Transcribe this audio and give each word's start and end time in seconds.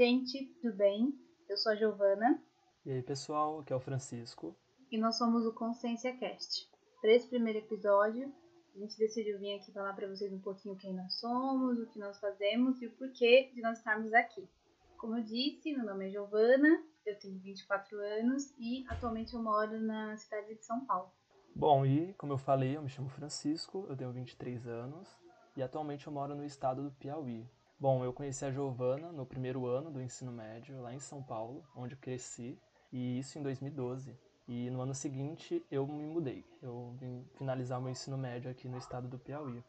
gente, 0.00 0.46
tudo 0.62 0.74
bem? 0.78 1.12
Eu 1.46 1.58
sou 1.58 1.72
a 1.72 1.76
Giovana. 1.76 2.42
E 2.86 2.90
aí, 2.90 3.02
pessoal, 3.02 3.60
aqui 3.60 3.70
é 3.70 3.76
o 3.76 3.80
Francisco. 3.80 4.56
E 4.90 4.96
nós 4.96 5.18
somos 5.18 5.44
o 5.44 5.52
Consciência 5.52 6.16
Cast. 6.16 6.66
Para 7.02 7.12
esse 7.12 7.28
primeiro 7.28 7.58
episódio, 7.58 8.32
a 8.74 8.78
gente 8.78 8.96
decidiu 8.96 9.38
vir 9.38 9.56
aqui 9.56 9.70
falar 9.70 9.92
para 9.92 10.08
vocês 10.08 10.32
um 10.32 10.40
pouquinho 10.40 10.74
quem 10.76 10.94
nós 10.94 11.20
somos, 11.20 11.78
o 11.78 11.86
que 11.86 11.98
nós 11.98 12.18
fazemos 12.18 12.80
e 12.80 12.86
o 12.86 12.92
porquê 12.92 13.52
de 13.54 13.60
nós 13.60 13.76
estarmos 13.76 14.14
aqui. 14.14 14.48
Como 14.96 15.18
eu 15.18 15.22
disse, 15.22 15.70
meu 15.76 15.84
nome 15.84 16.08
é 16.08 16.10
Giovana, 16.12 16.82
eu 17.04 17.18
tenho 17.18 17.38
24 17.38 17.98
anos 17.98 18.54
e 18.58 18.86
atualmente 18.88 19.34
eu 19.34 19.42
moro 19.42 19.78
na 19.78 20.16
cidade 20.16 20.54
de 20.54 20.64
São 20.64 20.82
Paulo. 20.86 21.12
Bom, 21.54 21.84
e 21.84 22.14
como 22.14 22.32
eu 22.32 22.38
falei, 22.38 22.74
eu 22.74 22.82
me 22.82 22.88
chamo 22.88 23.10
Francisco, 23.10 23.84
eu 23.86 23.94
tenho 23.94 24.10
23 24.10 24.66
anos 24.66 25.14
e 25.54 25.62
atualmente 25.62 26.06
eu 26.06 26.12
moro 26.14 26.34
no 26.34 26.46
estado 26.46 26.84
do 26.84 26.90
Piauí. 26.92 27.46
Bom, 27.80 28.04
eu 28.04 28.12
conheci 28.12 28.44
a 28.44 28.50
Giovana 28.50 29.10
no 29.10 29.24
primeiro 29.24 29.64
ano 29.64 29.90
do 29.90 30.02
ensino 30.02 30.30
médio, 30.30 30.82
lá 30.82 30.92
em 30.92 30.98
São 30.98 31.22
Paulo, 31.22 31.64
onde 31.74 31.96
cresci, 31.96 32.58
e 32.92 33.18
isso 33.18 33.38
em 33.38 33.42
2012. 33.42 34.14
E 34.46 34.68
no 34.68 34.82
ano 34.82 34.94
seguinte 34.94 35.64
eu 35.70 35.86
me 35.86 36.04
mudei. 36.04 36.44
Eu 36.60 36.94
vim 36.98 37.24
finalizar 37.38 37.78
o 37.78 37.82
meu 37.82 37.90
ensino 37.90 38.18
médio 38.18 38.50
aqui 38.50 38.68
no 38.68 38.76
estado 38.76 39.08
do 39.08 39.18
Piauí. 39.18 39.64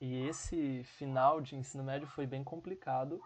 E 0.00 0.24
esse 0.28 0.84
final 0.84 1.40
de 1.40 1.56
ensino 1.56 1.82
médio 1.82 2.06
foi 2.06 2.28
bem 2.28 2.44
complicado, 2.44 3.20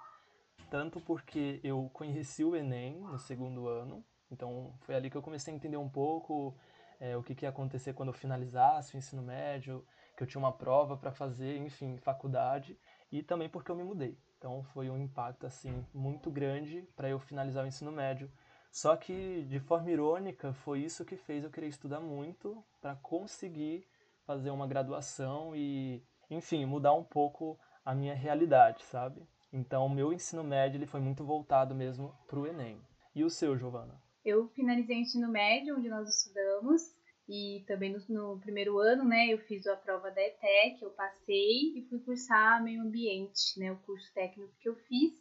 tanto 0.70 0.98
porque 0.98 1.60
eu 1.62 1.90
conheci 1.92 2.42
o 2.42 2.56
Enem 2.56 2.98
no 2.98 3.18
segundo 3.18 3.68
ano, 3.68 4.02
então 4.30 4.72
foi 4.80 4.94
ali 4.94 5.10
que 5.10 5.16
eu 5.16 5.22
comecei 5.22 5.52
a 5.52 5.56
entender 5.56 5.76
um 5.76 5.90
pouco 5.90 6.56
é, 6.98 7.14
o 7.18 7.22
que, 7.22 7.34
que 7.34 7.44
ia 7.44 7.50
acontecer 7.50 7.92
quando 7.92 8.08
eu 8.08 8.14
finalizasse 8.14 8.94
o 8.94 8.96
ensino 8.96 9.20
médio, 9.20 9.84
que 10.16 10.22
eu 10.22 10.26
tinha 10.26 10.38
uma 10.38 10.52
prova 10.52 10.96
para 10.96 11.12
fazer, 11.12 11.58
enfim, 11.58 11.98
faculdade, 11.98 12.78
e 13.10 13.22
também 13.22 13.48
porque 13.48 13.70
eu 13.70 13.76
me 13.76 13.84
mudei. 13.84 14.16
Então 14.38 14.62
foi 14.72 14.90
um 14.90 14.98
impacto 14.98 15.46
assim 15.46 15.84
muito 15.92 16.30
grande 16.30 16.86
para 16.94 17.08
eu 17.08 17.18
finalizar 17.18 17.64
o 17.64 17.68
ensino 17.68 17.90
médio. 17.90 18.30
Só 18.70 18.96
que 18.96 19.44
de 19.48 19.58
forma 19.58 19.90
irônica 19.90 20.52
foi 20.52 20.80
isso 20.80 21.04
que 21.04 21.16
fez 21.16 21.44
eu 21.44 21.50
querer 21.50 21.68
estudar 21.68 22.00
muito 22.00 22.62
para 22.80 22.94
conseguir 22.96 23.86
fazer 24.26 24.50
uma 24.50 24.66
graduação 24.66 25.54
e, 25.54 26.02
enfim, 26.28 26.66
mudar 26.66 26.92
um 26.92 27.04
pouco 27.04 27.58
a 27.84 27.94
minha 27.94 28.14
realidade, 28.14 28.82
sabe? 28.82 29.22
Então, 29.52 29.86
o 29.86 29.90
meu 29.90 30.12
ensino 30.12 30.42
médio 30.42 30.76
ele 30.76 30.86
foi 30.86 31.00
muito 31.00 31.24
voltado 31.24 31.74
mesmo 31.74 32.12
para 32.26 32.38
o 32.38 32.46
Enem. 32.46 32.78
E 33.14 33.24
o 33.24 33.30
seu, 33.30 33.56
Giovana? 33.56 33.94
Eu 34.24 34.48
finalizei 34.48 34.96
o 34.96 35.00
ensino 35.00 35.28
médio, 35.28 35.76
onde 35.76 35.88
nós 35.88 36.08
estudamos, 36.08 36.95
e 37.28 37.64
também 37.66 37.92
no, 37.92 37.98
no, 38.08 38.40
primeiro 38.40 38.78
ano, 38.78 39.04
né, 39.04 39.32
eu 39.32 39.38
fiz 39.38 39.66
a 39.66 39.76
prova 39.76 40.10
da 40.10 40.22
ETEC, 40.22 40.82
eu 40.82 40.90
passei 40.90 41.76
e 41.76 41.86
fui 41.88 41.98
cursar 42.00 42.62
meio 42.62 42.82
ambiente, 42.82 43.58
né, 43.58 43.72
o 43.72 43.78
curso 43.78 44.12
técnico 44.14 44.52
que 44.60 44.68
eu 44.68 44.76
fiz, 44.76 45.12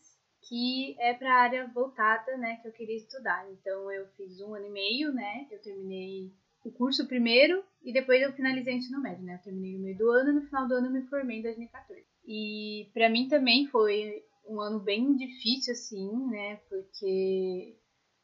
que 0.48 0.96
é 1.00 1.14
para 1.16 1.34
a 1.34 1.42
área 1.42 1.68
voltada, 1.74 2.38
né, 2.38 2.58
que 2.62 2.68
eu 2.68 2.72
queria 2.72 2.98
estudar. 2.98 3.50
Então 3.52 3.92
eu 3.92 4.08
fiz 4.16 4.40
um 4.40 4.54
ano 4.54 4.68
e 4.68 4.72
meio, 4.72 5.12
né, 5.12 5.48
eu 5.50 5.60
terminei 5.62 6.32
o 6.64 6.72
curso 6.72 7.08
primeiro 7.08 7.64
e 7.84 7.92
depois 7.92 8.22
eu 8.22 8.34
finalizei 8.34 8.76
o 8.76 8.78
ensino 8.78 9.02
médio, 9.02 9.24
né, 9.24 9.36
eu 9.36 9.44
terminei 9.44 9.74
no 9.74 9.84
meio 9.84 9.98
do 9.98 10.10
ano, 10.12 10.34
no 10.34 10.46
final 10.46 10.68
do 10.68 10.76
ano 10.76 10.88
eu 10.88 10.94
me 10.94 11.08
formei 11.08 11.40
em 11.40 11.44
2014. 11.44 12.06
E 12.28 12.90
para 12.94 13.10
mim 13.10 13.28
também 13.28 13.68
foi 13.68 14.24
um 14.48 14.62
ano 14.62 14.80
bem 14.80 15.16
difícil, 15.16 15.74
assim, 15.74 16.28
né, 16.28 16.58
porque 16.70 17.76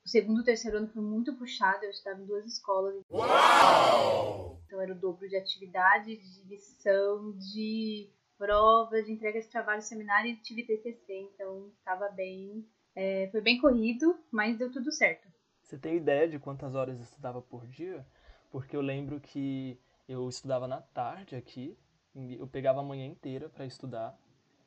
o 0.03 0.09
segundo 0.09 0.41
e 0.41 0.45
terceiro 0.45 0.77
ano 0.77 0.87
foi 0.87 1.01
muito 1.01 1.35
puxado, 1.35 1.83
eu 1.85 1.91
estava 1.91 2.21
em 2.21 2.25
duas 2.25 2.45
escolas. 2.45 3.03
Uau! 3.11 4.59
Então 4.65 4.81
era 4.81 4.93
o 4.93 4.99
dobro 4.99 5.27
de 5.27 5.35
atividade, 5.35 6.15
de 6.15 6.43
lição, 6.47 7.33
de 7.37 8.09
provas, 8.37 9.05
de 9.05 9.11
entrega 9.11 9.39
de 9.39 9.47
trabalho, 9.47 9.81
seminário 9.81 10.31
e 10.31 10.37
tive 10.37 10.63
TCC, 10.63 11.29
então 11.33 11.71
estava 11.77 12.09
bem. 12.09 12.65
É, 12.95 13.29
foi 13.31 13.41
bem 13.41 13.59
corrido, 13.59 14.17
mas 14.31 14.57
deu 14.57 14.71
tudo 14.71 14.91
certo. 14.91 15.27
Você 15.61 15.77
tem 15.77 15.97
ideia 15.97 16.27
de 16.27 16.39
quantas 16.39 16.73
horas 16.73 16.97
eu 16.97 17.03
estudava 17.03 17.41
por 17.41 17.65
dia? 17.67 18.05
Porque 18.49 18.75
eu 18.75 18.81
lembro 18.81 19.21
que 19.21 19.79
eu 20.09 20.27
estudava 20.27 20.67
na 20.67 20.81
tarde 20.81 21.35
aqui, 21.35 21.77
eu 22.15 22.47
pegava 22.47 22.81
a 22.81 22.83
manhã 22.83 23.05
inteira 23.05 23.47
para 23.47 23.65
estudar, 23.65 24.17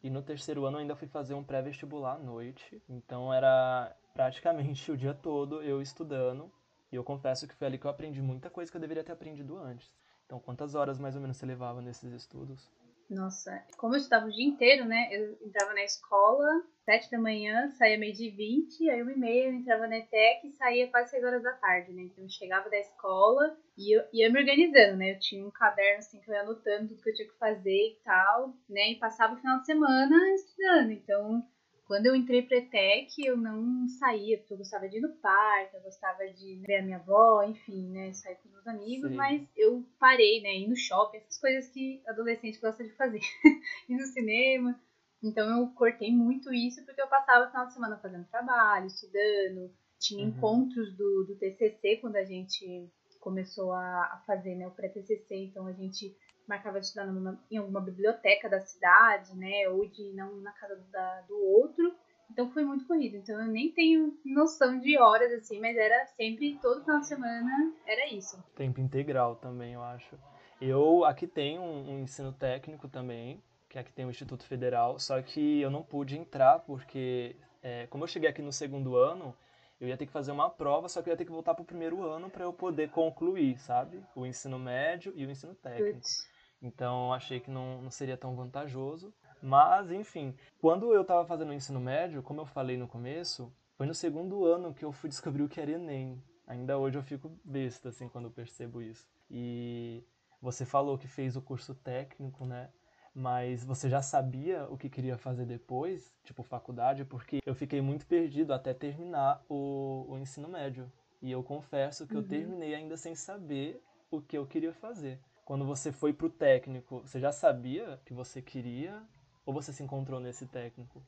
e 0.04 0.10
no 0.10 0.20
terceiro 0.20 0.66
ano 0.66 0.76
ainda 0.76 0.94
fui 0.94 1.09
fazer 1.09 1.32
um 1.32 1.42
pré-vestibular 1.42 2.16
à 2.16 2.19
noite, 2.19 2.82
então 2.87 3.32
era 3.32 3.97
praticamente 4.12 4.92
o 4.92 4.97
dia 4.98 5.15
todo 5.15 5.62
eu 5.62 5.81
estudando. 5.81 6.53
E 6.92 6.97
eu 6.97 7.03
confesso 7.03 7.48
que 7.48 7.54
foi 7.54 7.66
ali 7.66 7.78
que 7.78 7.87
eu 7.87 7.91
aprendi 7.91 8.20
muita 8.20 8.50
coisa 8.50 8.70
que 8.70 8.76
eu 8.76 8.81
deveria 8.81 9.03
ter 9.03 9.12
aprendido 9.12 9.56
antes. 9.56 9.91
Então, 10.26 10.38
quantas 10.38 10.75
horas 10.75 10.98
mais 10.98 11.15
ou 11.16 11.22
menos 11.22 11.38
você 11.38 11.47
levava 11.47 11.81
nesses 11.81 12.12
estudos? 12.12 12.70
Nossa, 13.09 13.62
como 13.76 13.94
eu 13.94 13.98
estudava 13.98 14.26
o 14.26 14.31
dia 14.31 14.47
inteiro, 14.47 14.87
né? 14.87 15.09
Eu 15.12 15.38
entrava 15.42 15.75
na 15.75 15.84
escola, 15.84 16.48
sete 16.84 17.10
da 17.10 17.19
manhã, 17.19 17.70
saía 17.72 17.98
meio 17.98 18.15
de 18.15 18.31
vinte, 18.31 18.88
aí 18.88 19.03
uma 19.03 19.12
e 19.12 19.16
meia 19.16 19.48
eu 19.48 19.54
entrava 19.54 19.87
na 19.87 19.98
ETEC 19.98 20.47
e 20.47 20.53
saía 20.53 20.88
quase 20.88 21.10
seis 21.10 21.22
horas 21.22 21.42
da 21.42 21.53
tarde, 21.53 21.92
né? 21.92 22.03
Então 22.03 22.25
eu 22.25 22.31
chegava 22.31 22.70
da 22.70 22.78
escola 22.78 23.56
e 23.76 23.97
eu 23.97 24.04
ia 24.12 24.31
me 24.31 24.41
organizando, 24.41 24.97
né? 24.97 25.12
Eu 25.12 25.19
tinha 25.19 25.47
um 25.47 25.50
caderno 25.50 25.98
assim 25.98 26.20
que 26.20 26.31
eu 26.31 26.34
ia 26.34 26.41
anotando 26.41 26.88
tudo 26.88 27.03
que 27.03 27.10
eu 27.10 27.15
tinha 27.15 27.28
que 27.28 27.38
fazer 27.38 27.70
e 27.70 27.98
tal, 28.03 28.54
né? 28.69 28.92
E 28.92 28.98
passava 28.98 29.34
o 29.34 29.38
final 29.38 29.59
de 29.59 29.66
semana 29.66 30.34
estudando. 30.34 30.91
Então 30.91 31.44
quando 31.87 32.06
eu 32.06 32.17
entrei 32.17 32.43
pra 32.43 32.56
ETEC, 32.56 33.25
eu 33.25 33.37
não 33.37 33.87
saía, 33.89 34.39
porque 34.39 34.55
eu 34.55 34.59
gostava 34.59 34.89
de 34.89 34.99
ir 34.99 35.00
no 35.00 35.12
parque, 35.17 35.77
eu 35.77 35.83
gostava 35.83 36.27
de 36.28 36.62
ver 36.67 36.77
a 36.77 36.83
minha 36.83 36.97
avó, 36.97 37.43
enfim, 37.43 37.91
né, 37.91 38.12
sair 38.12 38.37
com 38.37 38.49
os 38.49 38.55
meus 38.55 38.67
amigos, 38.67 39.11
Sim. 39.11 39.17
mas 39.17 39.43
eu 39.56 39.84
parei, 39.99 40.41
né, 40.41 40.56
ir 40.56 40.69
no 40.69 40.77
shopping, 40.77 41.19
essas 41.19 41.39
coisas 41.39 41.69
que 41.69 42.03
adolescente 42.06 42.61
gosta 42.61 42.83
de 42.83 42.91
fazer, 42.97 43.21
ir 43.89 43.97
no 43.97 44.06
cinema. 44.06 44.81
Então 45.22 45.59
eu 45.59 45.69
cortei 45.75 46.11
muito 46.11 46.53
isso 46.53 46.84
porque 46.84 47.00
eu 47.00 47.09
passava 47.09 47.47
o 47.47 47.50
final 47.50 47.67
de 47.67 47.75
semana 47.75 47.99
fazendo 47.99 48.28
trabalho, 48.28 48.87
estudando, 48.87 49.71
tinha 49.99 50.25
uhum. 50.25 50.31
encontros 50.31 50.95
do, 50.97 51.25
do 51.25 51.37
TCC 51.37 51.99
quando 51.99 52.16
a 52.16 52.25
gente 52.25 52.91
começou 53.21 53.72
a, 53.72 54.03
a 54.05 54.22
fazer 54.27 54.55
né, 54.55 54.66
o 54.66 54.71
pré-TCC, 54.71 55.34
então 55.37 55.66
a 55.66 55.72
gente 55.72 56.15
marcava 56.47 56.81
de 56.81 56.87
estudar 56.87 57.06
numa, 57.06 57.41
em 57.50 57.56
alguma 57.56 57.81
biblioteca 57.81 58.49
da 58.49 58.60
cidade, 58.60 59.37
né? 59.37 59.69
Ou 59.69 59.87
de 59.87 60.12
não 60.12 60.37
na 60.41 60.53
casa 60.53 60.77
da, 60.91 61.21
do 61.22 61.37
outro. 61.37 61.94
Então 62.31 62.50
foi 62.50 62.65
muito 62.65 62.87
corrido. 62.87 63.16
Então 63.16 63.41
eu 63.41 63.47
nem 63.47 63.71
tenho 63.71 64.19
noção 64.25 64.78
de 64.78 64.99
horas 64.99 65.33
assim, 65.33 65.60
mas 65.60 65.77
era 65.77 66.06
sempre 66.06 66.59
todo 66.60 66.83
final 66.83 67.00
de 67.00 67.06
semana 67.06 67.72
era 67.87 68.12
isso. 68.12 68.43
Tempo 68.56 68.81
integral 68.81 69.37
também, 69.37 69.75
eu 69.75 69.83
acho. 69.83 70.19
Eu 70.60 71.04
aqui 71.04 71.27
tenho 71.27 71.60
um, 71.60 71.94
um 71.94 71.99
ensino 72.00 72.33
técnico 72.33 72.88
também, 72.88 73.43
que 73.69 73.78
aqui 73.78 73.93
tem 73.93 74.06
o 74.06 74.10
Instituto 74.10 74.44
Federal, 74.44 74.99
só 74.99 75.21
que 75.21 75.60
eu 75.60 75.71
não 75.71 75.83
pude 75.83 76.16
entrar 76.16 76.60
porque 76.60 77.37
é, 77.62 77.87
como 77.88 78.04
eu 78.04 78.09
cheguei 78.09 78.28
aqui 78.28 78.43
no 78.43 78.53
segundo 78.53 78.97
ano, 78.97 79.34
eu 79.81 79.88
ia 79.88 79.97
ter 79.97 80.06
que 80.06 80.12
fazer 80.12 80.33
uma 80.33 80.49
prova, 80.49 80.88
só 80.88 81.03
que 81.03 81.09
eu 81.09 81.12
ia 81.12 81.16
ter 81.16 81.25
que 81.25 81.33
voltar 81.33 81.54
para 81.54 81.62
o 81.62 81.66
primeiro 81.66 82.03
ano 82.03 82.31
para 82.31 82.44
eu 82.44 82.53
poder 82.53 82.91
concluir, 82.91 83.59
sabe? 83.59 84.03
O 84.15 84.25
ensino 84.25 84.59
médio 84.59 85.12
e 85.16 85.27
o 85.27 85.31
ensino 85.31 85.54
técnico. 85.54 85.94
Putz. 85.94 86.34
Então 86.64 87.12
achei 87.12 87.41
que 87.41 87.50
não, 87.50 87.82
não 87.82 87.91
seria 87.91 88.16
tão 88.16 88.34
vantajoso. 88.34 89.12
Mas, 89.42 89.92
enfim, 89.92 90.34
quando 90.58 90.94
eu 90.94 91.02
estava 91.02 91.26
fazendo 91.26 91.50
o 91.50 91.52
ensino 91.52 91.78
médio, 91.78 92.22
como 92.22 92.41
eu 92.41 92.47
falei 92.47 92.78
no 92.78 92.88
começo, 92.88 93.52
foi 93.76 93.86
no 93.86 93.92
segundo 93.92 94.47
ano 94.47 94.72
que 94.72 94.82
eu 94.82 94.91
fui 94.91 95.10
descobrir 95.10 95.42
o 95.42 95.48
que 95.48 95.60
era 95.60 95.72
Enem. 95.72 96.22
Ainda 96.47 96.78
hoje 96.78 96.97
eu 96.97 97.03
fico 97.03 97.30
besta, 97.44 97.91
assim, 97.91 98.08
quando 98.08 98.24
eu 98.26 98.30
percebo 98.30 98.80
isso. 98.80 99.06
E 99.30 100.03
você 100.41 100.64
falou 100.64 100.97
que 100.97 101.06
fez 101.06 101.36
o 101.36 101.42
curso 101.42 101.74
técnico, 101.74 102.47
né? 102.47 102.70
Mas 103.14 103.62
você 103.62 103.88
já 103.91 104.00
sabia 104.00 104.66
o 104.70 104.78
que 104.78 104.88
queria 104.88 105.19
fazer 105.19 105.44
depois, 105.44 106.12
tipo 106.24 106.42
faculdade? 106.42 107.04
Porque 107.04 107.41
eu 107.44 107.54
fiquei 107.54 107.82
muito 107.82 108.06
perdido 108.06 108.54
até 108.54 108.72
terminar 108.72 109.44
o, 109.50 110.06
o 110.08 110.19
ensino 110.19 110.48
médio. 110.48 110.91
E 111.20 111.30
eu 111.30 111.42
confesso 111.42 112.06
que 112.06 112.14
uhum. 112.14 112.20
eu 112.20 112.26
terminei 112.26 112.74
ainda 112.74 112.97
sem 112.97 113.14
saber 113.14 113.82
o 114.10 114.20
que 114.20 114.36
eu 114.36 114.47
queria 114.47 114.72
fazer 114.72 115.21
quando 115.44 115.64
você 115.64 115.92
foi 115.92 116.12
pro 116.12 116.30
técnico, 116.30 117.00
você 117.00 117.20
já 117.20 117.30
sabia 117.30 118.00
que 118.04 118.14
você 118.14 118.41
queria 118.41 119.02
ou 119.44 119.52
você 119.52 119.72
se 119.72 119.82
encontrou 119.82 120.18
nesse 120.18 120.46
técnico? 120.46 121.02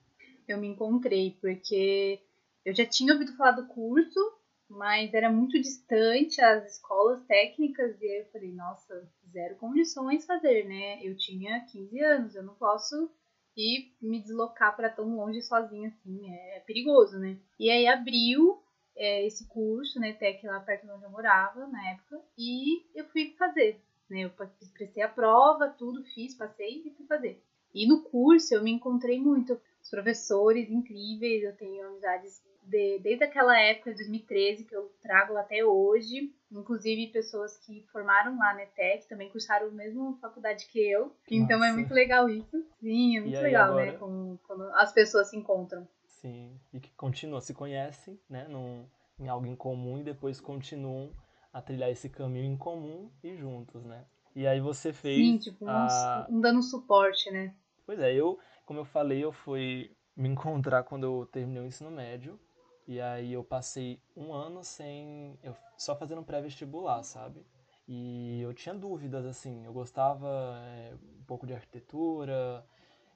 Eu 0.47 0.59
me 0.59 0.69
encontrei 0.69 1.37
porque 1.41 2.21
eu 2.65 2.75
já 2.75 2.85
tinha 2.85 3.13
ouvido 3.13 3.37
falar 3.37 3.53
do 3.53 3.67
curso, 3.67 4.21
mas 4.69 5.15
era 5.15 5.31
muito 5.31 5.61
distante 5.61 6.41
as 6.41 6.75
escolas 6.75 7.25
técnicas 7.27 8.01
e 8.01 8.05
aí 8.05 8.21
eu 8.21 8.31
falei, 8.33 8.53
nossa, 8.53 9.09
zero 9.31 9.57
condições 9.57 10.27
fazer, 10.27 10.67
né? 10.67 11.01
Eu 11.03 11.17
tinha 11.17 11.65
15 11.65 12.01
anos, 12.01 12.35
eu 12.35 12.43
não 12.43 12.55
posso 12.55 13.11
ir 13.57 13.95
me 14.03 14.21
deslocar 14.21 14.77
para 14.77 14.91
tão 14.91 15.17
longe 15.17 15.41
sozinha 15.41 15.89
assim, 15.89 16.31
é, 16.31 16.61
perigoso, 16.67 17.19
né? 17.19 17.39
E 17.59 17.71
aí 17.71 17.87
abriu 17.87 18.63
é, 18.95 19.27
esse 19.27 19.47
curso, 19.49 19.99
né, 19.99 20.13
Tec 20.13 20.45
lá 20.45 20.61
perto 20.61 20.87
de 20.87 20.93
onde 20.93 21.05
eu 21.05 21.11
morava 21.11 21.67
na 21.67 21.91
época, 21.91 22.21
e 22.37 22.85
eu 22.95 23.07
fui 23.07 23.35
fazer. 23.39 23.81
Né? 24.09 24.21
Eu 24.21 24.31
prestei 24.31 25.03
a 25.03 25.09
prova, 25.09 25.69
tudo 25.69 26.03
fiz, 26.05 26.35
passei 26.35 26.83
e 26.85 26.91
fui 26.91 27.07
fazer. 27.07 27.43
E 27.75 27.87
no 27.87 28.03
curso 28.03 28.55
eu 28.55 28.63
me 28.63 28.71
encontrei 28.71 29.21
muito. 29.21 29.61
Os 29.83 29.91
professores 29.91 30.71
incríveis, 30.71 31.45
eu 31.45 31.55
tenho 31.55 31.87
amizades 31.87 32.43
de, 32.63 32.99
desde 32.99 33.25
aquela 33.25 33.59
época, 33.59 33.91
de 33.91 33.99
2013, 33.99 34.65
que 34.65 34.75
eu 34.75 34.91
trago 35.01 35.37
até 35.37 35.65
hoje. 35.65 36.33
Inclusive 36.51 37.09
pessoas 37.09 37.57
que 37.59 37.85
formaram 37.93 38.37
lá 38.39 38.55
na 38.55 38.63
ETEC, 38.63 39.09
também 39.09 39.29
cursaram 39.29 39.69
a 39.69 39.71
mesma 39.71 40.17
faculdade 40.21 40.67
que 40.67 40.81
eu. 40.81 41.13
Então 41.31 41.63
é 41.63 41.73
muito 41.73 41.93
legal 41.93 42.29
isso. 42.29 42.65
Sim, 42.81 43.19
é 43.19 43.21
muito 43.21 43.41
legal, 43.41 43.75
né? 43.75 43.93
Como, 43.93 44.39
quando 44.47 44.63
as 44.75 44.93
pessoas 44.93 45.31
se 45.31 45.37
encontram. 45.37 45.87
Sim, 46.07 46.59
e 46.73 46.81
que 46.81 46.91
continuam, 46.97 47.41
se 47.41 47.53
conhecem, 47.53 48.19
né, 48.29 48.49
num, 48.49 48.87
em 49.21 49.29
algo 49.29 49.47
em 49.47 49.55
comum 49.55 49.99
e 49.99 50.03
depois 50.03 50.41
continuam 50.41 51.13
a 51.57 51.63
trilhar 51.63 51.89
esse 51.89 52.11
caminho 52.11 52.53
em 52.53 52.57
comum 52.57 53.11
e 53.25 53.35
juntos, 53.35 53.83
né? 53.83 54.05
E 54.35 54.47
aí 54.47 54.61
você 54.61 54.93
fez. 54.93 55.17
Sim, 55.17 55.39
tipo, 55.39 55.67
a... 55.67 56.27
um 56.29 56.39
dando 56.39 56.63
suporte, 56.63 57.31
né? 57.31 57.55
Pois 57.87 57.99
é, 57.99 58.13
eu, 58.13 58.39
como 58.67 58.81
eu 58.81 58.85
falei, 58.85 59.25
eu 59.25 59.33
fui 59.33 59.91
me 60.15 60.29
encontrar 60.29 60.83
quando 60.83 61.05
eu 61.05 61.27
terminei 61.33 61.63
o 61.63 61.67
ensino 61.67 61.91
médio. 61.91 62.39
E 62.87 63.01
aí 63.01 63.33
eu 63.33 63.43
passei 63.43 63.99
um 64.15 64.35
ano 64.35 64.63
sem. 64.63 65.39
Eu, 65.43 65.57
só 65.79 65.97
fazendo 65.97 66.23
pré-vestibular, 66.23 67.03
sabe? 67.03 67.43
E 67.89 68.39
eu 68.43 68.53
tinha 68.53 68.75
dúvidas, 68.75 69.25
assim. 69.25 69.65
Eu 69.65 69.73
gostava 69.73 70.61
é, 70.63 70.93
um 71.19 71.25
pouco 71.25 71.47
de 71.47 71.55
arquitetura, 71.55 72.67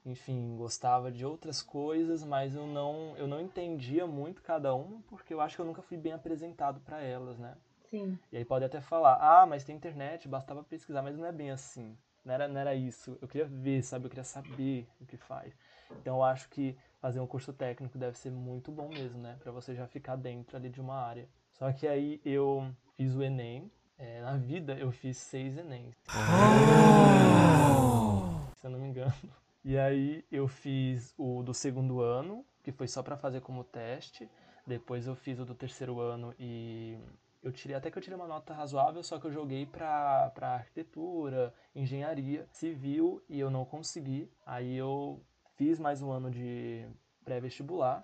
enfim, 0.03 0.55
gostava 0.57 1.11
de 1.11 1.23
outras 1.23 1.61
coisas, 1.61 2.23
mas 2.23 2.55
eu 2.55 2.65
não, 2.65 3.15
eu 3.17 3.27
não 3.27 3.39
entendia 3.39 4.07
muito 4.07 4.41
cada 4.41 4.73
uma, 4.73 4.99
porque 5.03 5.31
eu 5.31 5.39
acho 5.39 5.55
que 5.55 5.61
eu 5.61 5.65
nunca 5.65 5.83
fui 5.83 5.97
bem 5.97 6.13
apresentado 6.13 6.79
para 6.81 6.99
elas, 7.03 7.37
né? 7.37 7.55
Sim. 7.91 8.17
E 8.31 8.37
aí 8.37 8.45
pode 8.45 8.63
até 8.63 8.79
falar, 8.79 9.17
ah, 9.21 9.45
mas 9.45 9.65
tem 9.65 9.75
internet, 9.75 10.25
bastava 10.25 10.63
pesquisar, 10.63 11.01
mas 11.01 11.17
não 11.17 11.25
é 11.25 11.31
bem 11.31 11.51
assim. 11.51 11.97
Não 12.23 12.33
era, 12.33 12.47
não 12.47 12.59
era 12.59 12.73
isso. 12.73 13.17
Eu 13.21 13.27
queria 13.27 13.45
ver, 13.45 13.83
sabe? 13.83 14.05
Eu 14.05 14.09
queria 14.09 14.23
saber 14.23 14.87
o 15.01 15.05
que 15.05 15.17
faz. 15.17 15.53
Então 15.99 16.15
eu 16.15 16.23
acho 16.23 16.47
que 16.49 16.77
fazer 17.01 17.19
um 17.19 17.27
curso 17.27 17.51
técnico 17.51 17.97
deve 17.97 18.17
ser 18.17 18.31
muito 18.31 18.71
bom 18.71 18.87
mesmo, 18.87 19.19
né? 19.19 19.35
Pra 19.43 19.51
você 19.51 19.75
já 19.75 19.85
ficar 19.87 20.15
dentro 20.15 20.55
ali 20.55 20.69
de 20.69 20.79
uma 20.79 20.95
área. 20.95 21.27
Só 21.51 21.69
que 21.73 21.85
aí 21.85 22.21
eu 22.23 22.73
fiz 22.95 23.13
o 23.13 23.21
Enem. 23.21 23.69
É, 23.97 24.21
na 24.21 24.37
vida 24.37 24.73
eu 24.75 24.89
fiz 24.91 25.17
seis 25.17 25.57
Enems. 25.57 25.95
Oh! 26.07 27.11
Se 28.55 28.65
eu 28.65 28.71
não 28.71 28.79
me 28.79 28.87
engano. 28.87 29.13
E 29.63 29.77
aí 29.77 30.25
eu 30.31 30.47
fiz 30.47 31.13
o 31.19 31.43
do 31.43 31.53
segundo 31.53 32.01
ano, 32.01 32.43
que 32.63 32.71
foi 32.71 32.87
só 32.87 33.03
para 33.03 33.15
fazer 33.15 33.41
como 33.41 33.63
teste. 33.63 34.27
Depois 34.65 35.05
eu 35.05 35.13
fiz 35.15 35.37
o 35.39 35.45
do 35.45 35.53
terceiro 35.53 35.99
ano 35.99 36.33
e 36.39 36.97
eu 37.43 37.51
tirei 37.51 37.75
até 37.75 37.89
que 37.89 37.97
eu 37.97 38.01
tirei 38.01 38.15
uma 38.15 38.27
nota 38.27 38.53
razoável, 38.53 39.01
só 39.01 39.19
que 39.19 39.25
eu 39.25 39.31
joguei 39.31 39.65
para 39.65 40.31
arquitetura, 40.39 41.53
engenharia, 41.75 42.47
civil 42.51 43.23
e 43.27 43.39
eu 43.39 43.49
não 43.49 43.65
consegui. 43.65 44.31
Aí 44.45 44.77
eu 44.77 45.19
fiz 45.55 45.79
mais 45.79 46.01
um 46.01 46.11
ano 46.11 46.29
de 46.29 46.87
pré-vestibular, 47.25 48.03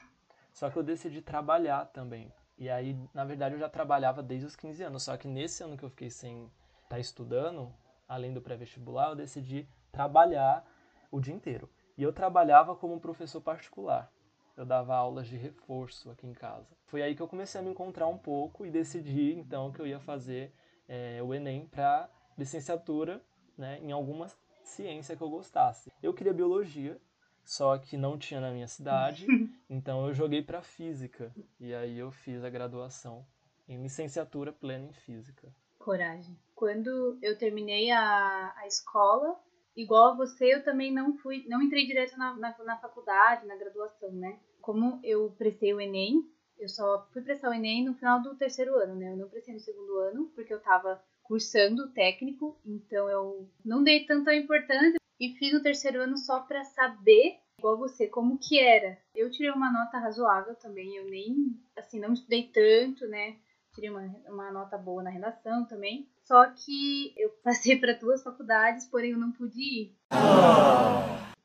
só 0.52 0.70
que 0.70 0.78
eu 0.78 0.84
decidi 0.84 1.22
trabalhar 1.22 1.86
também. 1.86 2.34
E 2.58 2.70
aí, 2.70 2.98
na 3.14 3.24
verdade, 3.24 3.54
eu 3.54 3.60
já 3.60 3.70
trabalhava 3.70 4.24
desde 4.24 4.48
os 4.48 4.56
15 4.56 4.84
anos, 4.84 5.04
só 5.04 5.16
que 5.16 5.28
nesse 5.28 5.64
ano 5.64 5.78
que 5.78 5.84
eu 5.84 5.90
fiquei 5.90 6.10
sem 6.10 6.46
estar 6.84 6.96
tá 6.96 7.00
estudando, 7.00 7.72
além 8.08 8.34
do 8.34 8.42
pré-vestibular, 8.42 9.10
eu 9.10 9.16
decidi 9.16 9.68
trabalhar 9.92 10.66
o 11.12 11.20
dia 11.20 11.34
inteiro. 11.34 11.70
E 11.96 12.02
eu 12.02 12.12
trabalhava 12.12 12.76
como 12.76 13.00
professor 13.00 13.42
particular 13.42 14.12
eu 14.58 14.66
dava 14.66 14.96
aulas 14.96 15.28
de 15.28 15.38
reforço 15.38 16.10
aqui 16.10 16.26
em 16.26 16.34
casa. 16.34 16.76
Foi 16.88 17.04
aí 17.04 17.16
que 17.16 17.22
eu 17.22 17.28
comecei 17.28 17.62
a 17.62 17.64
me 17.64 17.70
encontrar 17.70 18.08
um 18.08 18.18
pouco 18.18 18.66
e 18.66 18.72
decidi 18.72 19.34
então 19.34 19.72
que 19.72 19.80
eu 19.80 19.86
ia 19.86 20.00
fazer 20.00 20.52
é, 20.88 21.22
o 21.22 21.34
Enem 21.34 21.68
para 21.68 22.10
licenciatura 22.36 23.22
né, 23.56 23.80
em 23.82 23.92
alguma 23.92 24.28
ciência 24.64 25.16
que 25.16 25.22
eu 25.22 25.30
gostasse. 25.30 25.92
Eu 26.02 26.14
queria 26.14 26.34
biologia, 26.34 27.00
só 27.46 27.78
que 27.78 27.96
não 27.96 28.18
tinha 28.18 28.42
na 28.42 28.52
minha 28.52 28.68
cidade, 28.68 29.28
então 29.70 30.08
eu 30.08 30.14
joguei 30.14 30.42
para 30.42 30.62
física 30.62 31.32
e 31.60 31.74
aí 31.74 32.00
eu 32.00 32.12
fiz 32.12 32.44
a 32.44 32.50
graduação 32.50 33.26
em 33.70 33.82
licenciatura 33.82 34.52
plena 34.52 34.86
em 34.86 34.94
física. 34.94 35.54
Coragem. 35.78 36.38
Quando 36.56 37.18
eu 37.22 37.38
terminei 37.38 37.92
a, 37.92 38.54
a 38.58 38.68
escola, 38.68 39.40
igual 39.78 40.12
a 40.12 40.16
você, 40.16 40.56
eu 40.56 40.64
também 40.64 40.92
não 40.92 41.16
fui, 41.20 41.46
não 41.48 41.62
entrei 41.62 41.86
direto 41.86 42.18
na, 42.18 42.36
na, 42.36 42.58
na, 42.66 42.78
faculdade, 42.78 43.46
na 43.46 43.56
graduação, 43.56 44.12
né? 44.12 44.40
Como 44.60 45.00
eu 45.04 45.34
prestei 45.38 45.74
o 45.74 45.80
Enem, 45.80 46.28
eu 46.58 46.68
só 46.68 47.08
fui 47.14 47.22
prestar 47.22 47.52
o 47.52 47.54
Enem 47.54 47.86
no 47.86 47.94
final 47.94 48.22
do 48.22 48.36
terceiro 48.36 48.76
ano, 48.76 48.96
né? 48.96 49.12
Eu 49.12 49.18
não 49.18 49.30
prestei 49.30 49.54
no 49.54 49.60
segundo 49.60 49.98
ano, 50.00 50.32
porque 50.34 50.52
eu 50.52 50.60
tava 50.60 51.00
cursando 51.22 51.92
técnico, 51.92 52.60
então 52.66 53.08
eu 53.08 53.48
não 53.64 53.84
dei 53.84 54.06
tanta 54.06 54.34
importância 54.34 54.98
e 55.20 55.36
fiz 55.38 55.54
o 55.54 55.62
terceiro 55.62 56.02
ano 56.02 56.18
só 56.18 56.40
para 56.40 56.64
saber, 56.64 57.38
igual 57.60 57.78
você, 57.78 58.08
como 58.08 58.40
que 58.40 58.60
era. 58.60 58.98
Eu 59.14 59.30
tirei 59.30 59.52
uma 59.52 59.72
nota 59.72 60.00
razoável 60.00 60.56
também, 60.56 60.96
eu 60.96 61.06
nem, 61.06 61.62
assim, 61.76 62.00
não 62.00 62.14
estudei 62.14 62.50
tanto, 62.52 63.08
né? 63.08 63.38
Tirei 63.76 63.92
uma, 63.92 64.02
uma 64.28 64.52
nota 64.52 64.78
boa 64.78 65.04
na 65.04 65.10
redação 65.12 65.66
também. 65.66 66.10
Só 66.28 66.46
que 66.52 67.14
eu 67.16 67.30
passei 67.42 67.80
para 67.80 67.94
duas 67.94 68.22
faculdades, 68.22 68.86
porém 68.86 69.12
eu 69.12 69.18
não 69.18 69.32
pude 69.32 69.62
ir. 69.62 69.96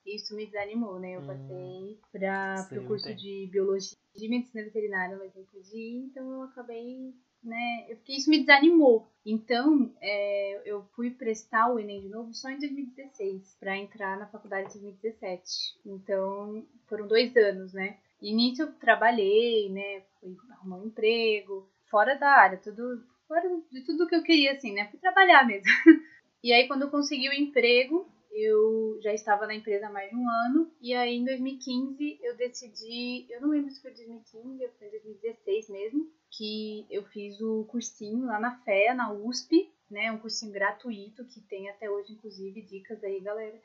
Isso 0.05 0.35
me 0.35 0.45
desanimou, 0.45 0.99
né? 0.99 1.15
Eu 1.15 1.21
hum, 1.21 1.27
passei 1.27 2.01
para 2.11 2.81
o 2.81 2.87
curso 2.89 3.15
de 3.15 3.49
biologia 3.53 3.97
de 4.13 4.29
medicina 4.29 4.65
veterinária, 4.65 5.17
mas 5.17 5.33
não 5.37 5.45
pude 5.45 5.75
ir, 5.77 6.07
então 6.07 6.29
eu 6.33 6.43
acabei, 6.43 7.15
né? 7.45 7.87
Eu 7.89 7.97
fiquei, 7.99 8.17
isso 8.17 8.29
me 8.29 8.41
desanimou. 8.41 9.09
Então, 9.25 9.95
é, 10.01 10.69
eu 10.69 10.83
fui 10.97 11.13
prestar 11.13 11.73
o 11.73 11.79
Enem 11.79 12.01
de 12.01 12.09
novo 12.09 12.35
só 12.35 12.51
em 12.51 12.59
2016, 12.59 13.57
para 13.61 13.79
entrar 13.79 14.19
na 14.19 14.27
faculdade 14.27 14.77
em 14.77 14.83
2017. 14.83 15.79
Então, 15.87 16.67
foram 16.89 17.07
dois 17.07 17.37
anos, 17.37 17.73
né? 17.73 17.99
E 18.21 18.35
nisso 18.35 18.63
eu 18.63 18.73
trabalhei, 18.73 19.71
né? 19.71 20.03
Fui 20.19 20.37
arrumar 20.51 20.79
um 20.79 20.87
emprego, 20.87 21.71
fora 21.89 22.17
da 22.17 22.31
área, 22.31 22.59
tudo 22.59 23.01
fora 23.33 23.49
de 23.71 23.81
tudo 23.83 24.07
que 24.07 24.15
eu 24.15 24.23
queria, 24.23 24.53
assim, 24.53 24.75
né? 24.75 24.89
Fui 24.91 25.01
trabalhar 25.01 25.47
mesmo. 25.47 25.65
e 26.45 26.53
aí, 26.53 26.69
quando 26.69 26.83
eu 26.83 26.91
consegui 26.91 27.31
o 27.31 27.33
emprego, 27.33 28.07
eu 28.31 28.99
já 29.03 29.15
estava 29.15 29.47
na 29.47 29.55
empresa 29.55 29.87
há 29.87 29.91
mais 29.91 30.11
de 30.11 30.17
um 30.17 30.29
ano. 30.29 30.71
E 30.83 30.93
aí, 30.93 31.17
em 31.17 31.25
2015, 31.25 32.19
eu 32.23 32.37
decidi. 32.37 33.27
Eu 33.31 33.41
não 33.41 33.49
lembro 33.49 33.71
se 33.71 33.81
foi 33.81 33.93
2015, 33.93 34.69
foi 34.79 34.91
2016 34.91 35.71
mesmo. 35.71 36.07
Que 36.31 36.87
eu 36.91 37.05
fiz 37.05 37.41
o 37.41 37.65
cursinho 37.65 38.27
lá 38.27 38.39
na 38.39 38.59
FEA, 38.61 38.95
na 38.95 39.13
USP, 39.13 39.71
né? 39.91 40.13
Um 40.13 40.19
cursinho 40.19 40.53
gratuito 40.53 41.25
que 41.27 41.41
tem 41.41 41.71
até 41.71 41.91
hoje, 41.91 42.13
inclusive, 42.13 42.61
dicas 42.63 43.03
aí, 43.03 43.19
galera 43.21 43.59